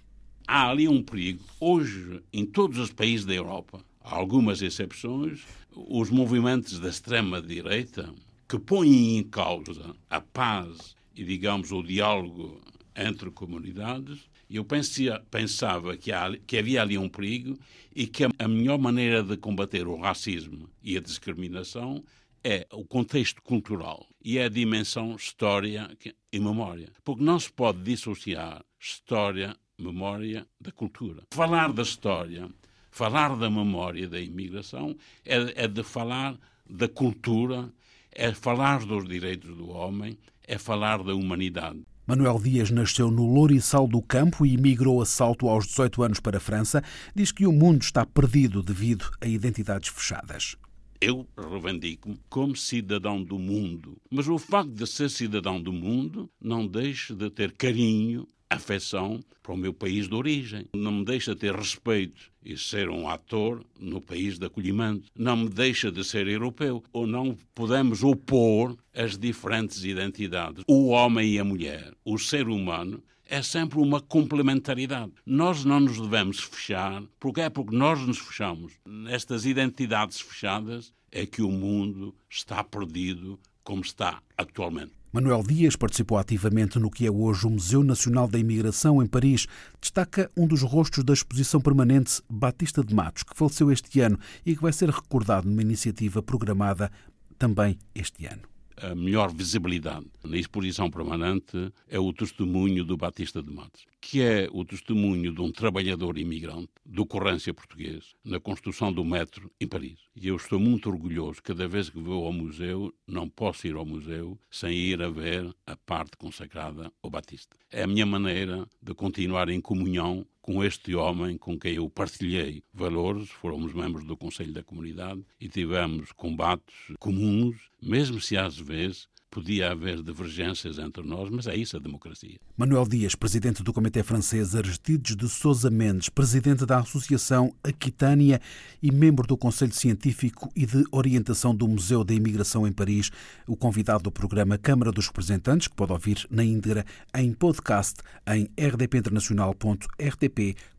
há 0.47 0.69
ali 0.69 0.87
um 0.87 1.01
perigo. 1.01 1.43
Hoje, 1.59 2.21
em 2.31 2.45
todos 2.45 2.77
os 2.77 2.91
países 2.91 3.25
da 3.25 3.33
Europa, 3.33 3.83
há 4.01 4.15
algumas 4.15 4.61
exceções, 4.61 5.43
os 5.75 6.09
movimentos 6.09 6.79
da 6.79 6.89
extrema-direita 6.89 8.13
que 8.47 8.59
põem 8.59 9.17
em 9.17 9.23
causa 9.23 9.95
a 10.09 10.21
paz 10.21 10.95
e, 11.15 11.23
digamos, 11.23 11.71
o 11.71 11.81
diálogo 11.81 12.61
entre 12.95 13.29
comunidades, 13.31 14.19
eu 14.49 14.63
pensia, 14.63 15.21
pensava 15.29 15.97
que, 15.97 16.11
há, 16.11 16.37
que, 16.45 16.57
havia 16.57 16.81
ali 16.81 16.97
um 16.97 17.09
perigo 17.09 17.57
e 17.93 18.05
que 18.07 18.23
a, 18.23 18.47
melhor 18.47 18.77
maneira 18.77 19.23
de 19.23 19.35
combater 19.37 19.87
o 19.87 19.97
racismo 19.97 20.69
e 20.81 20.95
a 20.95 21.01
discriminação 21.01 22.03
é 22.43 22.67
o 22.71 22.85
contexto 22.85 23.41
cultural 23.41 24.07
e 24.23 24.37
é 24.37 24.45
a 24.45 24.49
dimensão 24.49 25.15
história 25.15 25.89
e 26.31 26.39
memória. 26.39 26.89
Porque 27.03 27.23
não 27.23 27.39
se 27.39 27.51
pode 27.51 27.81
dissociar 27.81 28.63
história 28.79 29.57
memória 29.79 30.45
da 30.59 30.71
cultura. 30.71 31.23
Falar 31.31 31.71
da 31.73 31.83
história, 31.83 32.49
falar 32.91 33.35
da 33.35 33.49
memória 33.49 34.07
da 34.07 34.19
imigração 34.19 34.95
é, 35.25 35.63
é 35.63 35.67
de 35.67 35.83
falar 35.83 36.37
da 36.69 36.87
cultura, 36.87 37.71
é 38.11 38.31
falar 38.33 38.85
dos 38.85 39.07
direitos 39.07 39.55
do 39.55 39.69
homem, 39.69 40.17
é 40.47 40.57
falar 40.57 41.03
da 41.03 41.13
humanidade. 41.13 41.81
Manuel 42.07 42.39
Dias 42.39 42.69
nasceu 42.69 43.09
no 43.09 43.25
Louriçal 43.25 43.87
do 43.87 43.99
Campo 43.99 44.45
e 44.45 44.53
emigrou 44.53 45.01
a 45.01 45.05
salto 45.05 45.49
aos 45.49 45.65
18 45.65 46.03
anos 46.03 46.19
para 46.19 46.37
a 46.37 46.39
França. 46.39 46.83
Diz 47.15 47.31
que 47.31 47.47
o 47.47 47.51
mundo 47.51 47.81
está 47.81 48.05
perdido 48.05 48.61
devido 48.61 49.09
a 49.19 49.27
identidades 49.27 49.89
fechadas. 49.89 50.55
Eu 51.01 51.27
reivindico-me 51.37 52.17
como 52.29 52.55
cidadão 52.55 53.21
do 53.23 53.37
mundo, 53.37 53.97
mas 54.09 54.27
o 54.27 54.37
facto 54.37 54.71
de 54.71 54.87
ser 54.87 55.09
cidadão 55.09 55.61
do 55.61 55.73
mundo 55.73 56.29
não 56.39 56.65
deixa 56.65 57.13
de 57.13 57.29
ter 57.29 57.51
carinho 57.51 58.27
afeição 58.55 59.19
para 59.41 59.53
o 59.53 59.57
meu 59.57 59.73
país 59.73 60.07
de 60.07 60.15
origem. 60.15 60.65
Não 60.73 60.91
me 60.91 61.05
deixa 61.05 61.35
ter 61.35 61.55
respeito 61.55 62.31
e 62.43 62.57
ser 62.57 62.89
um 62.89 63.07
ator 63.07 63.63
no 63.79 64.01
país 64.01 64.39
de 64.39 64.45
acolhimento. 64.45 65.07
Não 65.15 65.37
me 65.37 65.49
deixa 65.49 65.91
de 65.91 66.03
ser 66.03 66.27
europeu. 66.27 66.83
Ou 66.91 67.05
não 67.05 67.37
podemos 67.53 68.03
opor 68.03 68.75
as 68.93 69.17
diferentes 69.17 69.83
identidades. 69.83 70.63
O 70.67 70.87
homem 70.87 71.33
e 71.33 71.39
a 71.39 71.43
mulher, 71.43 71.93
o 72.03 72.17
ser 72.17 72.47
humano, 72.47 73.03
é 73.27 73.41
sempre 73.41 73.79
uma 73.79 73.99
complementaridade. 73.99 75.11
Nós 75.25 75.65
não 75.65 75.79
nos 75.79 75.99
devemos 75.99 76.39
fechar, 76.39 77.03
porque 77.19 77.41
é 77.41 77.49
porque 77.49 77.75
nós 77.75 77.99
nos 77.99 78.19
fechamos 78.19 78.73
nestas 78.85 79.45
identidades 79.45 80.21
fechadas 80.21 80.93
é 81.11 81.25
que 81.25 81.41
o 81.41 81.51
mundo 81.51 82.13
está 82.29 82.63
perdido 82.63 83.39
como 83.63 83.81
está 83.81 84.21
atualmente. 84.37 84.91
Manuel 85.15 85.43
Dias 85.43 85.77
participou 85.77 86.17
ativamente 86.17 86.77
no 86.77 86.91
que 86.91 87.07
é 87.07 87.09
hoje 87.09 87.47
o 87.47 87.49
Museu 87.49 87.81
Nacional 87.81 88.27
da 88.27 88.37
Imigração 88.37 89.01
em 89.01 89.07
Paris. 89.07 89.47
Destaca 89.79 90.29
um 90.35 90.45
dos 90.45 90.61
rostos 90.61 91.05
da 91.05 91.13
exposição 91.13 91.61
permanente 91.61 92.21
Batista 92.29 92.83
de 92.83 92.93
Matos, 92.93 93.23
que 93.23 93.33
faleceu 93.33 93.71
este 93.71 94.01
ano 94.01 94.19
e 94.45 94.53
que 94.53 94.61
vai 94.61 94.73
ser 94.73 94.89
recordado 94.89 95.47
numa 95.49 95.61
iniciativa 95.61 96.21
programada 96.21 96.91
também 97.39 97.79
este 97.95 98.25
ano 98.25 98.54
a 98.77 98.93
melhor 98.93 99.33
visibilidade 99.33 100.05
na 100.23 100.37
exposição 100.37 100.89
permanente 100.89 101.71
é 101.87 101.99
o 101.99 102.11
testemunho 102.11 102.83
do 102.83 102.97
Batista 102.97 103.41
de 103.41 103.51
Matos, 103.51 103.85
que 104.01 104.21
é 104.21 104.47
o 104.51 104.65
testemunho 104.65 105.33
de 105.33 105.41
um 105.41 105.51
trabalhador 105.51 106.17
imigrante 106.17 106.69
de 106.85 106.99
ocorrência 106.99 107.53
português 107.53 108.13
na 108.23 108.39
construção 108.39 108.91
do 108.91 109.03
metro 109.03 109.51
em 109.59 109.67
Paris. 109.67 109.99
E 110.15 110.27
eu 110.27 110.35
estou 110.35 110.59
muito 110.59 110.89
orgulhoso, 110.89 111.41
cada 111.41 111.67
vez 111.67 111.89
que 111.89 111.99
vou 111.99 112.25
ao 112.25 112.33
museu, 112.33 112.93
não 113.07 113.29
posso 113.29 113.67
ir 113.67 113.75
ao 113.75 113.85
museu 113.85 114.37
sem 114.49 114.73
ir 114.73 115.01
a 115.01 115.09
ver 115.09 115.53
a 115.65 115.75
parte 115.75 116.17
consagrada 116.17 116.91
ao 117.01 117.09
Batista. 117.09 117.55
É 117.71 117.83
a 117.83 117.87
minha 117.87 118.05
maneira 118.05 118.67
de 118.81 118.93
continuar 118.93 119.49
em 119.49 119.61
comunhão 119.61 120.25
com 120.45 120.63
este 120.63 120.93
homem 120.93 121.39
com 121.39 121.57
quem 121.57 121.73
eu 121.73 121.89
partilhei 121.89 122.61
valores, 122.71 123.31
fomos 123.31 123.73
membros 123.73 124.05
do 124.05 124.15
Conselho 124.15 124.53
da 124.53 124.61
Comunidade 124.61 125.25
e 125.41 125.49
tivemos 125.49 126.11
combates 126.11 126.75
comuns, 126.99 127.57
mesmo 127.81 128.21
se 128.21 128.37
às 128.37 128.55
vezes 128.55 129.09
podia 129.35 129.71
haver 129.71 130.01
divergências 130.01 130.79
entre 130.79 131.03
nós, 131.03 131.29
mas 131.29 131.45
é 131.45 131.53
isso 131.53 131.75
a 131.75 131.79
democracia. 131.79 132.37
Manuel 132.55 132.87
Dias, 132.87 133.15
presidente 133.15 133.61
do 133.61 133.73
Comitê 133.73 134.01
Francês 134.01 134.55
Aristides 134.55 135.13
de 135.13 135.27
Sousa 135.27 135.69
Mendes, 135.69 136.07
presidente 136.07 136.65
da 136.65 136.79
Associação 136.79 137.53
Aquitânia 137.61 138.39
e 138.81 138.89
membro 138.93 139.27
do 139.27 139.35
Conselho 139.35 139.73
Científico 139.73 140.49
e 140.55 140.65
de 140.65 140.85
Orientação 140.89 141.53
do 141.53 141.67
Museu 141.67 142.05
da 142.05 142.13
Imigração 142.13 142.65
em 142.65 142.71
Paris, 142.71 143.11
o 143.45 143.57
convidado 143.57 144.03
do 144.03 144.11
programa 144.11 144.57
Câmara 144.57 144.89
dos 144.89 145.07
Representantes, 145.07 145.67
que 145.67 145.75
pode 145.75 145.91
ouvir 145.91 146.25
na 146.31 146.45
íntegra 146.45 146.85
em 147.13 147.33
podcast 147.33 147.95
em 148.25 148.49
rdpinternacional.rtp.com. 148.57 150.74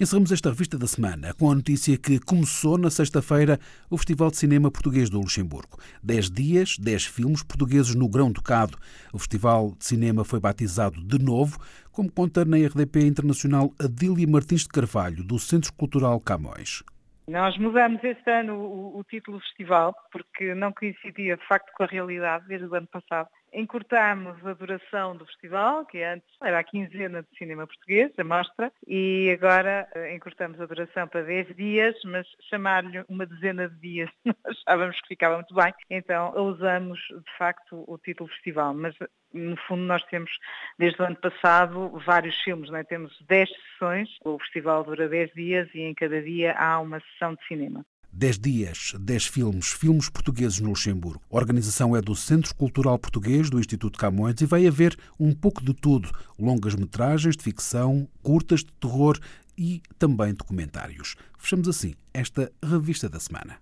Encerramos 0.00 0.32
esta 0.32 0.50
revista 0.50 0.78
da 0.78 0.86
semana 0.86 1.32
com 1.34 1.50
a 1.50 1.54
notícia 1.54 1.96
que 1.96 2.20
começou 2.20 2.76
na 2.76 2.90
sexta-feira 2.90 3.58
o 3.90 3.96
Festival 3.96 4.30
de 4.30 4.36
Cinema 4.36 4.70
Português 4.70 5.08
do 5.08 5.18
Luxemburgo. 5.18 5.78
Dez 6.02 6.30
dias, 6.30 6.76
dez 6.78 7.06
filmes 7.06 7.42
portugueses 7.42 7.94
no 7.94 8.08
grão 8.08 8.32
tocado. 8.32 8.76
O 9.12 9.18
Festival 9.18 9.74
de 9.78 9.84
Cinema 9.84 10.24
foi 10.24 10.40
batizado 10.40 11.02
de 11.02 11.18
novo, 11.18 11.58
como 11.90 12.12
conta 12.12 12.44
na 12.44 12.56
RDP 12.56 13.06
Internacional 13.06 13.72
Adília 13.78 14.26
Martins 14.26 14.62
de 14.62 14.68
Carvalho, 14.68 15.24
do 15.24 15.38
Centro 15.38 15.72
Cultural 15.72 16.20
Camões. 16.20 16.82
Nós 17.26 17.56
mudamos 17.56 18.04
este 18.04 18.30
ano 18.30 18.54
o, 18.54 18.98
o, 18.98 19.04
título 19.04 19.38
do 19.38 19.42
festival 19.44 19.94
porque 20.12 20.54
não 20.54 20.72
coincidia 20.72 21.38
de 21.38 21.46
facto 21.46 21.72
com 21.74 21.84
a 21.84 21.86
realidade 21.86 22.46
desde 22.46 22.66
o 22.66 22.74
ano 22.74 22.86
passado 22.86 23.30
encurtámos 23.54 24.44
a 24.46 24.52
duração 24.52 25.16
do 25.16 25.24
festival, 25.26 25.86
que 25.86 26.02
antes 26.02 26.28
era 26.42 26.58
a 26.58 26.64
quinzena 26.64 27.22
de 27.22 27.38
cinema 27.38 27.66
português, 27.66 28.12
a 28.18 28.24
mostra, 28.24 28.72
e 28.86 29.30
agora 29.30 29.88
eh, 29.94 30.14
encurtamos 30.14 30.60
a 30.60 30.66
duração 30.66 31.06
para 31.08 31.22
10 31.22 31.56
dias, 31.56 31.94
mas 32.04 32.26
chamar-lhe 32.50 33.04
uma 33.08 33.26
dezena 33.26 33.68
de 33.68 33.76
dias 33.76 34.10
achávamos 34.44 35.00
que 35.00 35.08
ficava 35.08 35.36
muito 35.36 35.54
bem, 35.54 35.72
então 35.90 36.34
usamos 36.36 36.98
de 36.98 37.38
facto 37.38 37.84
o 37.86 37.98
título 37.98 38.28
festival, 38.30 38.74
mas 38.74 38.94
no 39.32 39.56
fundo 39.66 39.82
nós 39.82 40.02
temos 40.04 40.30
desde 40.78 41.00
o 41.00 41.04
ano 41.04 41.16
passado 41.16 41.90
vários 42.04 42.36
filmes, 42.42 42.72
é? 42.72 42.84
temos 42.84 43.16
10 43.22 43.48
sessões, 43.50 44.08
o 44.24 44.38
festival 44.38 44.84
dura 44.84 45.08
10 45.08 45.32
dias 45.32 45.68
e 45.74 45.80
em 45.80 45.94
cada 45.94 46.22
dia 46.22 46.54
há 46.56 46.78
uma 46.80 47.00
sessão 47.00 47.34
de 47.34 47.46
cinema. 47.46 47.84
10 48.16 48.38
dias, 48.38 48.94
10 48.98 49.26
filmes, 49.26 49.66
filmes 49.68 50.08
portugueses 50.08 50.60
no 50.60 50.68
Luxemburgo. 50.68 51.20
A 51.30 51.36
organização 51.36 51.96
é 51.96 52.00
do 52.00 52.14
Centro 52.14 52.54
Cultural 52.54 52.98
Português 52.98 53.50
do 53.50 53.58
Instituto 53.58 53.98
Camões 53.98 54.40
e 54.40 54.46
vai 54.46 54.66
haver 54.66 54.96
um 55.18 55.32
pouco 55.34 55.64
de 55.64 55.74
tudo: 55.74 56.10
longas 56.38 56.74
metragens 56.76 57.36
de 57.36 57.42
ficção, 57.42 58.08
curtas 58.22 58.60
de 58.60 58.72
terror 58.80 59.18
e 59.58 59.82
também 59.98 60.32
documentários. 60.32 61.16
Fechamos 61.38 61.68
assim 61.68 61.94
esta 62.12 62.50
revista 62.62 63.08
da 63.08 63.18
semana. 63.18 63.56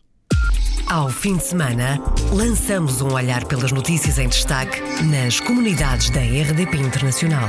Ao 0.88 1.09
fim 1.09 1.38
de 1.38 1.45
semana, 1.45 1.99
lançamos 2.33 3.01
um 3.01 3.15
olhar 3.15 3.47
pelas 3.47 3.73
notícias 3.73 4.19
em 4.19 4.29
destaque 4.29 4.79
nas 5.05 5.41
comunidades 5.41 6.11
da 6.11 6.21
RDP 6.21 6.77
Internacional. 6.77 7.49